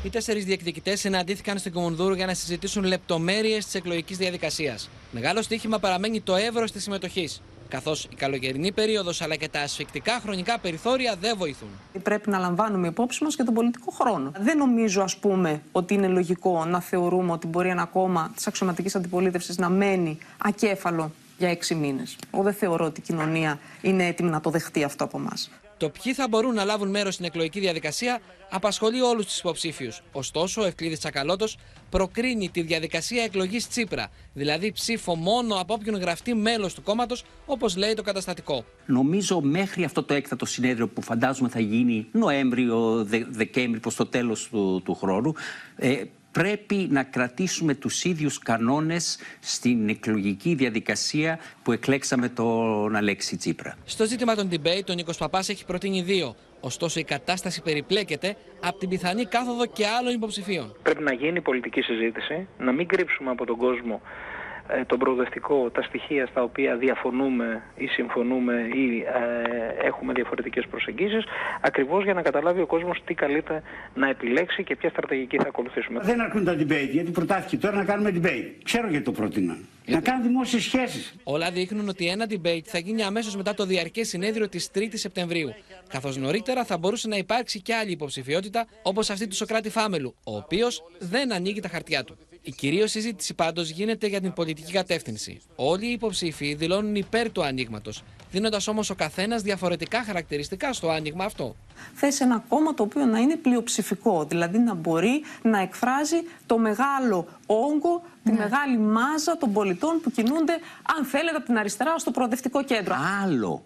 [0.02, 4.90] Οι τέσσερις διεκδικητές συναντήθηκαν στην Κομονδούρου για να συζητήσουν λεπτομέρειες της εκλογικής διαδικασίας.
[5.10, 7.42] Μεγάλο στοίχημα παραμένει το εύρο της συμμετοχής.
[7.68, 11.68] Καθώς η καλοκαιρινή περίοδος αλλά και τα ασφικτικά χρονικά περιθώρια δεν βοηθούν.
[12.02, 14.32] Πρέπει να λαμβάνουμε υπόψη μας και τον πολιτικό χρόνο.
[14.38, 18.94] Δεν νομίζω, ας πούμε, ότι είναι λογικό να θεωρούμε ότι μπορεί ένα κόμμα της αξιωματικής
[18.94, 22.16] αντιπολίτευσης να μένει ακέφαλο για έξι μήνες.
[22.34, 25.50] Εγώ δεν θεωρώ ότι η κοινωνία είναι έτοιμη να το δεχτεί αυτό από εμάς.
[25.78, 28.20] Το ποιοι θα μπορούν να λάβουν μέρος στην εκλογική διαδικασία
[28.50, 30.02] απασχολεί όλους τους υποψήφιους.
[30.12, 31.58] Ωστόσο, ο Ευκλήδης Τσακαλώτος
[31.90, 37.76] προκρίνει τη διαδικασία εκλογής Τσίπρα, δηλαδή ψήφο μόνο από όποιον γραφτεί μέλος του κόμματος, όπως
[37.76, 38.64] λέει το καταστατικό.
[38.86, 44.48] Νομίζω μέχρι αυτό το έκτατο συνέδριο που φαντάζομαι θα γίνει Νοέμβριο, Δεκέμβριο, προς το τέλος
[44.48, 45.34] του, του χρόνου,
[45.76, 46.02] ε,
[46.38, 53.76] πρέπει να κρατήσουμε τους ίδιους κανόνες στην εκλογική διαδικασία που εκλέξαμε τον Αλέξη Τσίπρα.
[53.84, 56.34] Στο ζήτημα των debate, ο Νίκος Παπάς έχει προτείνει δύο.
[56.60, 60.76] Ωστόσο, η κατάσταση περιπλέκεται από την πιθανή κάθοδο και άλλων υποψηφίων.
[60.82, 64.37] Πρέπει να γίνει πολιτική συζήτηση, να μην κρύψουμε από τον κόσμο ε,
[64.86, 71.24] τον προοδευτικό, τα στοιχεία στα οποία διαφωνούμε ή συμφωνούμε ή ε, έχουμε διαφορετικές προσεγγίσεις,
[71.60, 73.62] ακριβώς για να καταλάβει ο κόσμος τι καλείται
[73.94, 76.00] να επιλέξει και ποια στρατηγική θα ακολουθήσουμε.
[76.02, 78.50] Δεν αρκούν τα debate, γιατί προτάθηκε τώρα να κάνουμε debate.
[78.64, 79.56] Ξέρω γιατί το πρότεινα.
[79.86, 81.14] Να κάνουν δημόσιες σχέσεις.
[81.24, 85.54] Όλα δείχνουν ότι ένα debate θα γίνει αμέσως μετά το διαρκές συνέδριο της 3η Σεπτεμβρίου.
[85.88, 90.36] Καθώς νωρίτερα θα μπορούσε να υπάρξει και άλλη υποψηφιότητα, όπως αυτή του Σοκράτη Φάμελου, ο
[90.36, 92.18] οποίος δεν ανοίγει τα χαρτιά του.
[92.48, 95.40] Η κυρίως συζήτηση πάντως γίνεται για την πολιτική κατεύθυνση.
[95.56, 101.24] Όλοι οι υποψήφοι δηλώνουν υπέρ του ανοίγματος, δίνοντας όμως ο καθένας διαφορετικά χαρακτηριστικά στο άνοιγμα
[101.24, 101.56] αυτό.
[101.94, 107.26] Θες ένα κόμμα το οποίο να είναι πλειοψηφικό, δηλαδή να μπορεί να εκφράζει το μεγάλο
[107.46, 108.38] όγκο, τη Ναι.
[108.38, 110.52] μεγάλη μάζα των πολιτών που κινούνται,
[110.98, 112.94] αν θέλετε, από την αριστερά στο προοδευτικό κέντρο.
[113.22, 113.62] Άλλο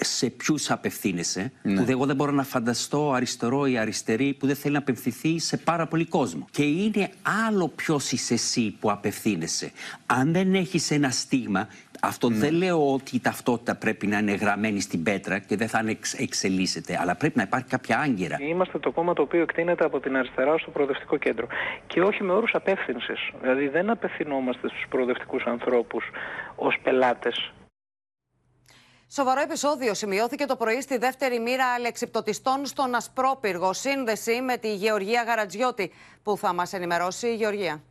[0.00, 4.72] σε ποιους απευθύνεσαι, που εγώ δεν μπορώ να φανταστώ αριστερό ή αριστερή που δεν θέλει
[4.72, 6.46] να απευθυνθεί σε πάρα πολύ κόσμο.
[6.50, 7.10] Και είναι
[7.48, 9.72] άλλο ποιος είσαι εσύ που απευθύνεσαι.
[10.06, 11.68] Αν δεν έχεις ένα στίγμα,
[12.00, 15.82] αυτό δεν λέω ότι η ταυτότητα πρέπει να είναι γραμμένη στην πέτρα και δεν θα
[15.86, 18.36] εξ- εξελίσσεται, αλλά πρέπει να υπάρχει κάποια άγκυρα.
[18.40, 21.46] Είμαστε το κόμμα το οποίο εκτείνεται από την αριστερά στο προοδευτικό κέντρο.
[21.86, 23.30] Και όχι με όρους απεύθυνσης.
[23.40, 26.04] Δηλαδή δεν απευθυνόμαστε στους προοδευτικούς ανθρώπους
[26.56, 27.52] ως πελάτες.
[29.16, 33.72] Σοβαρό επεισόδιο σημειώθηκε το πρωί στη δεύτερη μοίρα αλεξιπτωτιστών στον Ασπρόπυργο.
[33.72, 35.90] Σύνδεση με τη Γεωργία Γαρατζιώτη,
[36.22, 37.82] που θα μας ενημερώσει η Γεωργία.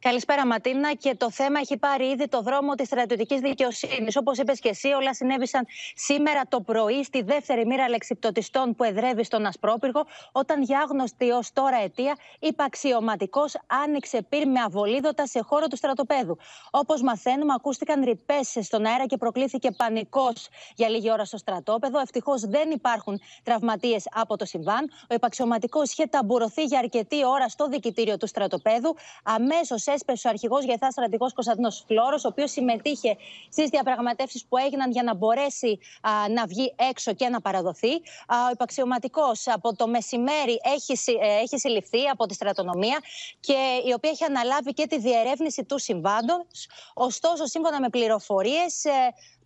[0.00, 0.94] Καλησπέρα, Ματίνα.
[0.94, 4.16] Και το θέμα έχει πάρει ήδη το δρόμο της στρατιωτικής δικαιοσύνης.
[4.16, 9.24] Όπως είπες και εσύ, όλα συνέβησαν σήμερα το πρωί στη δεύτερη μοίρα αλεξιπτωτιστών που εδρεύει
[9.24, 15.66] στον Ασπρόπυργο, όταν για άγνωστη ως τώρα αιτία υπαξιωματικός άνοιξε πυρ με αβολίδωτα σε χώρο
[15.66, 16.36] του στρατοπέδου.
[16.70, 22.00] Όπως μαθαίνουμε, ακούστηκαν ρηπές στον αέρα και προκλήθηκε πανικός για λίγη ώρα στο στρατόπεδο.
[22.00, 24.90] Ευτυχώς δεν υπάρχουν τραυματίες από το συμβάν.
[25.10, 28.96] Ο υπαξιωματικός είχε ταμπουρωθεί για αρκετή ώρα στο δικητήριο του στρατοπέδου.
[29.22, 33.16] Αμέσως έσπευσε ο αρχηγός Γεθά στρατηγός Κωνσταντίνος Φλόρος, ο οποίος συμμετείχε
[33.50, 37.92] στις διαπραγματεύσεις που έγιναν για να μπορέσει α, να βγει έξω και να παραδοθεί.
[38.26, 42.98] Α, ο υπαξιωματικός από το μεσημέρι έχει, ε, έχει συλληφθεί από τη στρατονομία
[43.40, 46.46] και η οποία έχει αναλάβει και τη διερεύνηση του συμβάντων.
[46.94, 48.90] Ωστόσο, σύμφωνα με πληροφορίες, ε,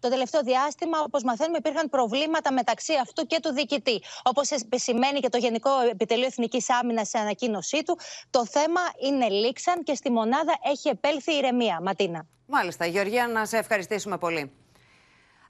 [0.03, 4.03] το τελευταίο διάστημα, όπως μαθαίνουμε, υπήρχαν προβλήματα μεταξύ αυτού και του διοικητή.
[4.23, 7.99] Όπως επισημαίνει και το Γενικό Επιτελείο Εθνικής Άμυνας σε ανακοίνωσή του,
[8.31, 11.81] το θέμα είναι λήξαν και στη μονάδα έχει επέλθει ηρεμία.
[11.83, 12.27] Ματίνα.
[12.47, 14.53] Μάλιστα, Γεωργία, να σε ευχαριστήσουμε πολύ.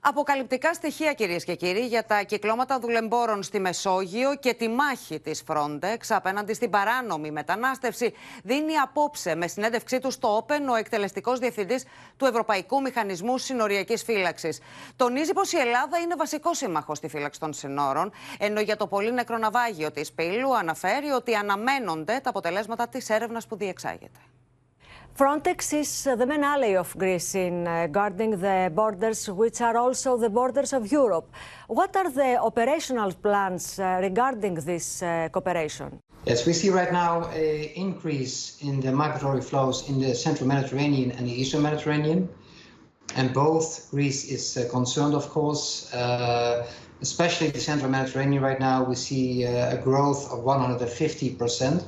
[0.04, 5.42] Αποκαλυπτικά στοιχεία, κυρίες και κύριοι, για τα κυκλώματα δουλεμπόρων στη Μεσόγειο και τη μάχη της
[5.46, 11.84] Frontex απέναντι στην παράνομη μετανάστευση δίνει απόψε με συνέντευξή του στο Open ο εκτελεστικός διευθυντής
[12.16, 14.60] του Ευρωπαϊκού Μηχανισμού Συνοριακής Φύλαξης.
[14.96, 19.12] Τονίζει πως η Ελλάδα είναι βασικός σύμμαχος στη φύλαξη των συνόρων, ενώ για το πολύ
[19.12, 24.18] νεκρό ναυάγιο της Πύλου αναφέρει ότι αναμένονται τα αποτελέσματα της έρευνας που διεξάγεται.
[25.14, 30.16] Frontex is the main ally of Greece in uh, guarding the borders, which are also
[30.16, 31.30] the borders of Europe.
[31.68, 36.00] What are the operational plans uh, regarding this uh, cooperation?
[36.24, 41.10] Yes, we see right now an increase in the migratory flows in the central Mediterranean
[41.10, 42.30] and the eastern Mediterranean.
[43.14, 46.66] And both Greece is uh, concerned, of course, uh,
[47.02, 48.82] especially the central Mediterranean right now.
[48.84, 51.84] We see uh, a growth of 150 percent.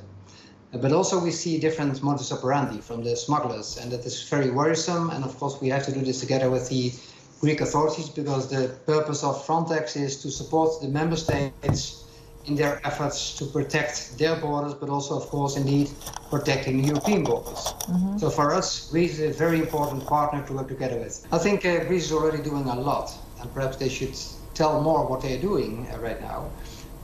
[0.81, 5.11] But also we see different modus operandi from the smugglers, and that is very worrisome.
[5.11, 6.93] And of course, we have to do this together with the
[7.41, 12.05] Greek authorities because the purpose of Frontex is to support the member states
[12.47, 15.91] in their efforts to protect their borders, but also, of course, indeed
[16.31, 17.75] protecting European borders.
[17.89, 18.19] Mm -hmm.
[18.21, 21.15] So for us, Greece is a very important partner to work together with.
[21.33, 23.09] I think uh, Greece is already doing a lot,
[23.41, 24.17] and perhaps they should
[24.55, 26.39] tell more what they are doing uh, right now.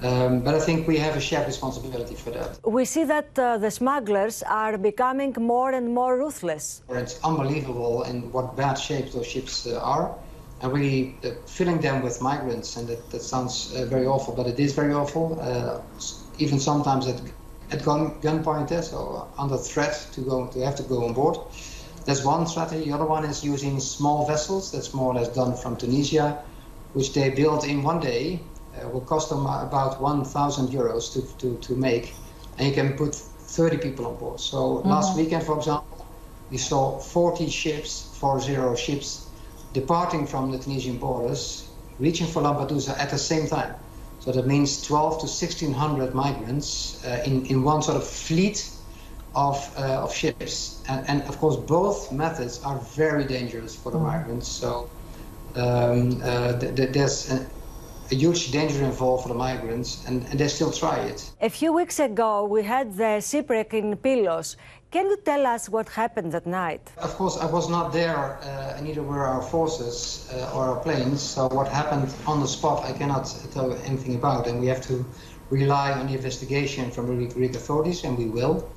[0.03, 2.59] Um, but I think we have a shared responsibility for that.
[2.65, 6.83] We see that uh, the smugglers are becoming more and more ruthless.
[6.89, 10.15] It's unbelievable in what bad shape those ships uh, are.
[10.63, 14.47] And really uh, filling them with migrants, and that, that sounds uh, very awful, but
[14.47, 15.39] it is very awful.
[15.41, 15.81] Uh,
[16.39, 17.21] even sometimes at,
[17.71, 21.39] at gun, gunpoint, eh, so under threat to go to have to go on board.
[22.05, 22.87] That's one strategy.
[22.87, 24.73] The other one is using small vessels.
[24.73, 26.43] That's more or less done from Tunisia,
[26.93, 28.41] which they built in one day
[28.85, 32.15] uh, will cost them about 1,000 euros to, to, to make,
[32.59, 34.41] and you can put 30 people on board.
[34.41, 34.89] So mm -hmm.
[34.89, 36.05] last weekend, for example,
[36.51, 39.27] we saw 40 ships, 40 ships,
[39.73, 41.65] departing from the Tunisian borders,
[42.01, 43.75] reaching for Lampedusa at the same time.
[44.21, 48.71] So that means 12 to 1,600 migrants uh, in, in one sort of fleet
[49.35, 50.83] of, uh, of ships.
[50.89, 54.13] And, and of course, both methods are very dangerous for the mm.
[54.13, 54.49] migrants.
[54.49, 54.91] So
[55.57, 57.31] um, uh, th th there's
[58.11, 61.31] a huge danger involved for the migrants, and, and they still try it.
[61.41, 64.57] A few weeks ago, we had the shipwreck in Pilos.
[64.91, 66.91] Can you tell us what happened that night?
[66.99, 71.23] Of course, I was not there, uh, neither were our forces uh, or our planes.
[71.23, 75.05] So what happened on the spot, I cannot tell anything about, and we have to
[75.51, 78.69] rely on the investigation from the Greek authorities, and we will.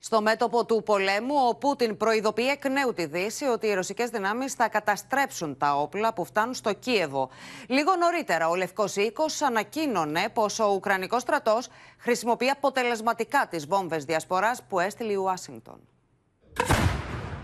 [0.00, 4.52] Στο μέτωπο του πολέμου, ο Πούτιν προειδοποιεί εκ νέου τη Δύση ότι οι ρωσικές δυνάμεις
[4.52, 7.30] θα καταστρέψουν τα όπλα που φτάνουν στο Κίεβο.
[7.66, 11.68] Λίγο νωρίτερα, ο Λευκός Οίκος ανακοίνωνε πως ο Ουκρανικός στρατός
[11.98, 15.80] χρησιμοποιεί αποτελεσματικά τις βόμβες διασποράς που έστειλε η Ουάσιγκτον.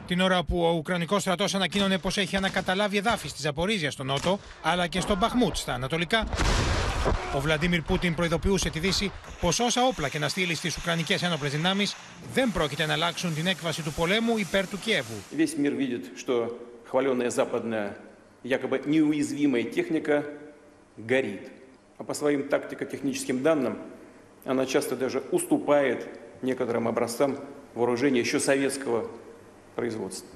[0.06, 4.38] Την ώρα που ο Ουκρανικός στρατός ανακοίνωνε πως έχει ανακαταλάβει εδάφη στη Ζαπορίζια στο Νότο,
[4.62, 6.24] αλλά και στο Μπαχμούτ στα Ανατολικά,
[7.35, 11.49] ο Βλαντίμιρ Πούτιν προειδοποιούσε τη Δύση πω όσα όπλα και να στείλει στι Ουκρανικέ ένοπλε
[11.49, 11.85] δυνάμει
[12.33, 15.15] δεν πρόκειται να αλλάξουν την έκβαση του πολέμου υπέρ του Κιέβου.
[15.37, 16.33] Весь мир видит, что
[16.89, 17.97] хваленная западная,
[18.43, 20.25] якобы неуязвимая техника
[20.97, 21.51] горит.
[21.97, 23.77] А по своим тактико-техническим данным
[24.45, 26.07] она часто даже уступает
[26.41, 27.37] некоторым образцам
[27.75, 29.09] вооружения еще советского
[29.75, 30.29] производства.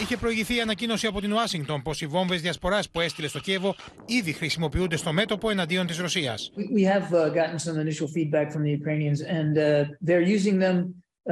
[0.00, 3.74] Είχε προηγηθεί η ανακοίνωση από την Ουάσιγκτον πω οι βόμβε διασπορά που έστειλε στο Κίεβο
[4.06, 6.34] ήδη χρησιμοποιούνται στο μέτωπο εναντίον τη Ρωσία.
[6.56, 10.76] We have uh, gotten some initial feedback from the Ukrainians and uh, they're using them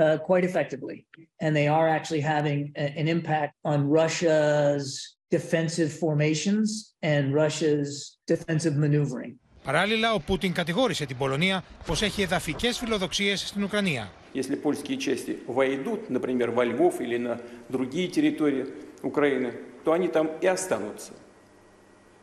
[0.01, 1.07] uh, quite effectively.
[1.43, 4.85] And they are actually having a, an impact on Russia's
[5.31, 6.69] defensive formations
[7.13, 9.35] and Russia's defensive maneuvering.
[9.68, 14.12] Παράλληλα, ο Πούτιν κατηγόρησε την Πολωνία πως έχει εδαφικές φιλοδοξίες στην Ουκρανία.
[14.34, 18.66] Если польские части войдут, например, во Львов или на другие территории
[19.12, 19.50] Украины,
[19.84, 21.12] то они там и останутся.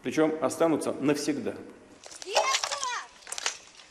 [0.02, 1.54] Причем останутся навсегда.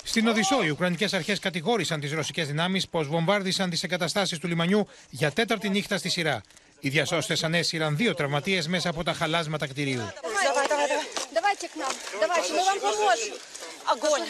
[0.03, 4.87] Στην Οδυσσό, οι Ουκρανικέ αρχέ κατηγόρησαν τι ρωσικέ δυνάμει πω βομβάρδισαν τι εγκαταστάσει του λιμανιού
[5.09, 6.41] για τέταρτη νύχτα στη σειρά.
[6.79, 10.01] Οι διασώστε ανέσυραν δύο τραυματίε μέσα από τα χαλάσματα κτηρίου.
[13.93, 14.27] Огонь.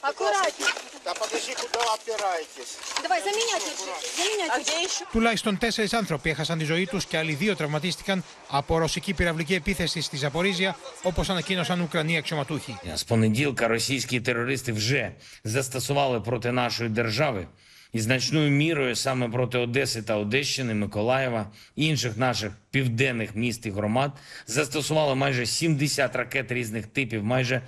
[0.00, 0.70] Аккуратнее.
[1.04, 2.70] Да подожди, куда опираетесь?
[3.02, 3.92] Давай, за меня держи.
[4.16, 5.04] За меня А где еще?
[5.12, 10.00] Τουλάχιστον τέσσερι άνθρωποι έχασαν τη ζωή του και άλλοι δύο τραυματίστηκαν από ρωσική πυραυλική επίθεση
[10.00, 12.78] στη Ζαπορίζια, όπω ανακοίνωσαν Ουκρανοί αξιωματούχοι.
[12.94, 15.12] З понеділка російські терористи вже
[15.44, 17.46] застосували проти нашої держави
[17.94, 23.70] і значною мірою саме проти Одеси та Одещини, Миколаєва і інших наших південних міст і
[23.70, 24.12] громад
[24.46, 27.62] застосували майже 70 ракет різних типів, майже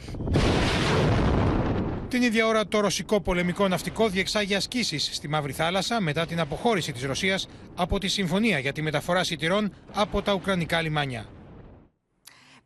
[2.09, 6.93] Την ίδια ώρα, το ρωσικό πολεμικό ναυτικό διεξάγει ασκήσει στη Μαύρη Θάλασσα μετά την αποχώρηση
[6.93, 7.41] τη Ρωσία
[7.75, 11.27] από τη συμφωνία για τη μεταφορά σιτηρών από τα ουκρανικά λιμάνια.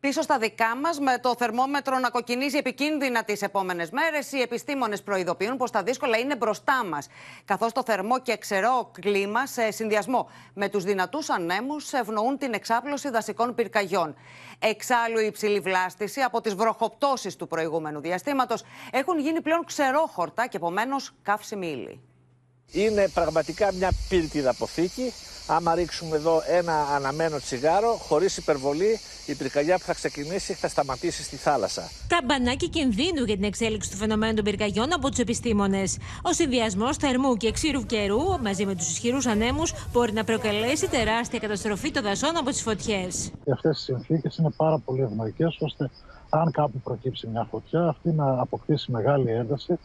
[0.06, 5.02] Πίσω στα δικά μας, με το θερμόμετρο να κοκκινίζει επικίνδυνα τις επόμενες μέρες, οι επιστήμονες
[5.02, 7.06] προειδοποιούν πως τα δύσκολα είναι μπροστά μας.
[7.44, 13.10] Καθώς το θερμό και ξερό κλίμα, σε συνδυασμό με τους δυνατούς ανέμους, ευνοούν την εξάπλωση
[13.10, 14.14] δασικών πυρκαγιών.
[14.58, 20.56] Εξάλλου, η υψηλή βλάστηση από τις βροχοπτώσεις του προηγούμενου διαστήματος έχουν γίνει πλέον ξερόχορτα και
[20.56, 22.11] επομένως καύσιμη ύλη.
[22.72, 25.12] Είναι πραγματικά μια πύρτιδα αποθήκη.
[25.46, 31.22] Άμα ρίξουμε εδώ ένα αναμένο τσιγάρο, χωρίς υπερβολή, η πυρκαγιά που θα ξεκινήσει θα σταματήσει
[31.22, 31.90] στη θάλασσα.
[32.08, 35.98] Τα μπανάκι κινδύνου για την εξέλιξη του φαινομένου των πυρκαγιών από τους επιστήμονες.
[36.22, 41.38] Ο συνδυασμός θερμού και ξύρου καιρού μαζί με τους ισχυρούς ανέμους μπορεί να προκαλέσει τεράστια
[41.38, 43.30] καταστροφή των δασών από τις φωτιές.
[43.52, 45.90] Αυτές οι συνθήκες είναι πάρα πολύ ευνοϊκές ώστε
[46.28, 49.78] αν κάπου προκύψει μια φωτιά, αυτή να αποκτήσει μεγάλη ένταση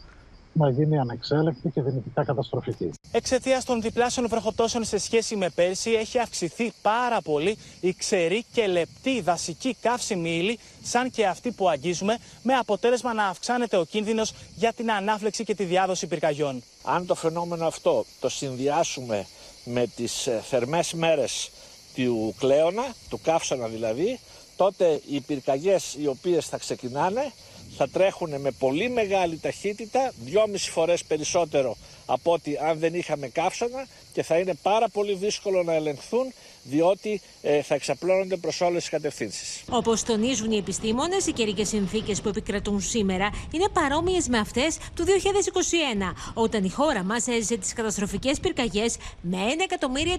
[0.58, 2.90] να γίνει ανεξέλεκτη και δυνητικά καταστροφική.
[3.12, 8.66] Εξαιτίας των διπλάσιων βροχοπτώσεων σε σχέση με πέρσι, έχει αυξηθεί πάρα πολύ η ξερή και
[8.66, 14.32] λεπτή δασική καύσιμη ύλη, σαν και αυτή που αγγίζουμε, με αποτέλεσμα να αυξάνεται ο κίνδυνος
[14.54, 16.62] για την ανάφλεξη και τη διάδοση πυρκαγιών.
[16.82, 19.26] Αν το φαινόμενο αυτό το συνδυάσουμε
[19.64, 21.50] με τις θερμές μέρες
[21.94, 24.18] του κλέωνα, του καύσωνα δηλαδή,
[24.56, 27.32] τότε οι πυρκαγιές οι οποίες θα ξεκινάνε
[27.78, 31.76] θα τρέχουν με πολύ μεγάλη ταχύτητα, δυόμιση φορές περισσότερο
[32.06, 37.20] από ότι αν δεν είχαμε καύσωνα και θα είναι πάρα πολύ δύσκολο να ελεγχθούν διότι
[37.42, 39.64] ε, θα εξαπλώνονται προς όλες τις κατευθύνσεις.
[39.70, 45.04] Όπως τονίζουν οι επιστήμονες, οι καιρικές συνθήκες που επικρατούν σήμερα είναι παρόμοιες με αυτές του
[45.04, 49.38] 2021, όταν η χώρα μας έζησε τις καταστροφικές πυρκαγιές με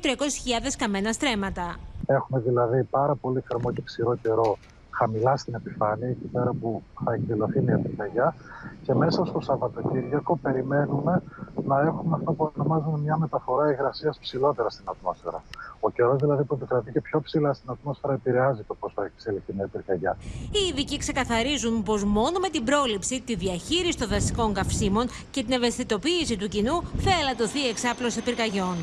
[0.01, 1.79] 1.300.000 καμένα στρέμματα.
[2.05, 4.57] Έχουμε δηλαδή πάρα πολύ θερμό και ξηρό καιρό
[4.99, 8.35] χαμηλά στην επιφάνεια, εκεί πέρα που θα εκδηλωθεί μια πυρκαγιά.
[8.83, 11.21] Και μέσα στο Σαββατοκύριακο περιμένουμε
[11.65, 15.43] να έχουμε αυτό που ονομάζουμε μια μεταφορά υγρασίας ψηλότερα στην ατμόσφαιρα.
[15.79, 19.53] Ο καιρός δηλαδή που επικρατεί και πιο ψηλά στην ατμόσφαιρα επηρεάζει το πώς θα εξελιχθεί
[19.53, 20.17] μια πυρκαγιά.
[20.51, 25.51] Οι ειδικοί ξεκαθαρίζουν πως μόνο με την πρόληψη, τη διαχείριση των δασικών καυσίμων και την
[25.51, 28.77] ευαισθητοποίηση του κοινού θα ελαττωθεί η εξάπλωση πυρκαγιών.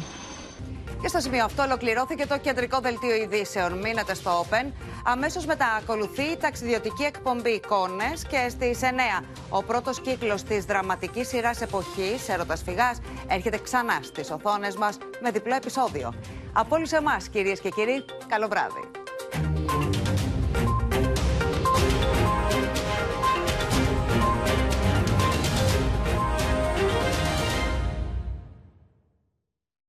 [1.03, 3.79] Και στο σημείο αυτό ολοκληρώθηκε το κεντρικό δελτίο ειδήσεων.
[3.79, 4.73] Μείνετε στο Open.
[5.05, 11.29] Αμέσως μετά ακολουθεί η ταξιδιωτική εκπομπή Εικόνες και στις 9 ο πρώτος κύκλος της δραματικής
[11.29, 16.15] σειράς εποχής Έρωτας Φυγάς έρχεται ξανά στις οθόνες μας με διπλό επεισόδιο.
[16.53, 19.06] Από όλους εμάς, κυρίες και κύριοι, καλό βράδυ.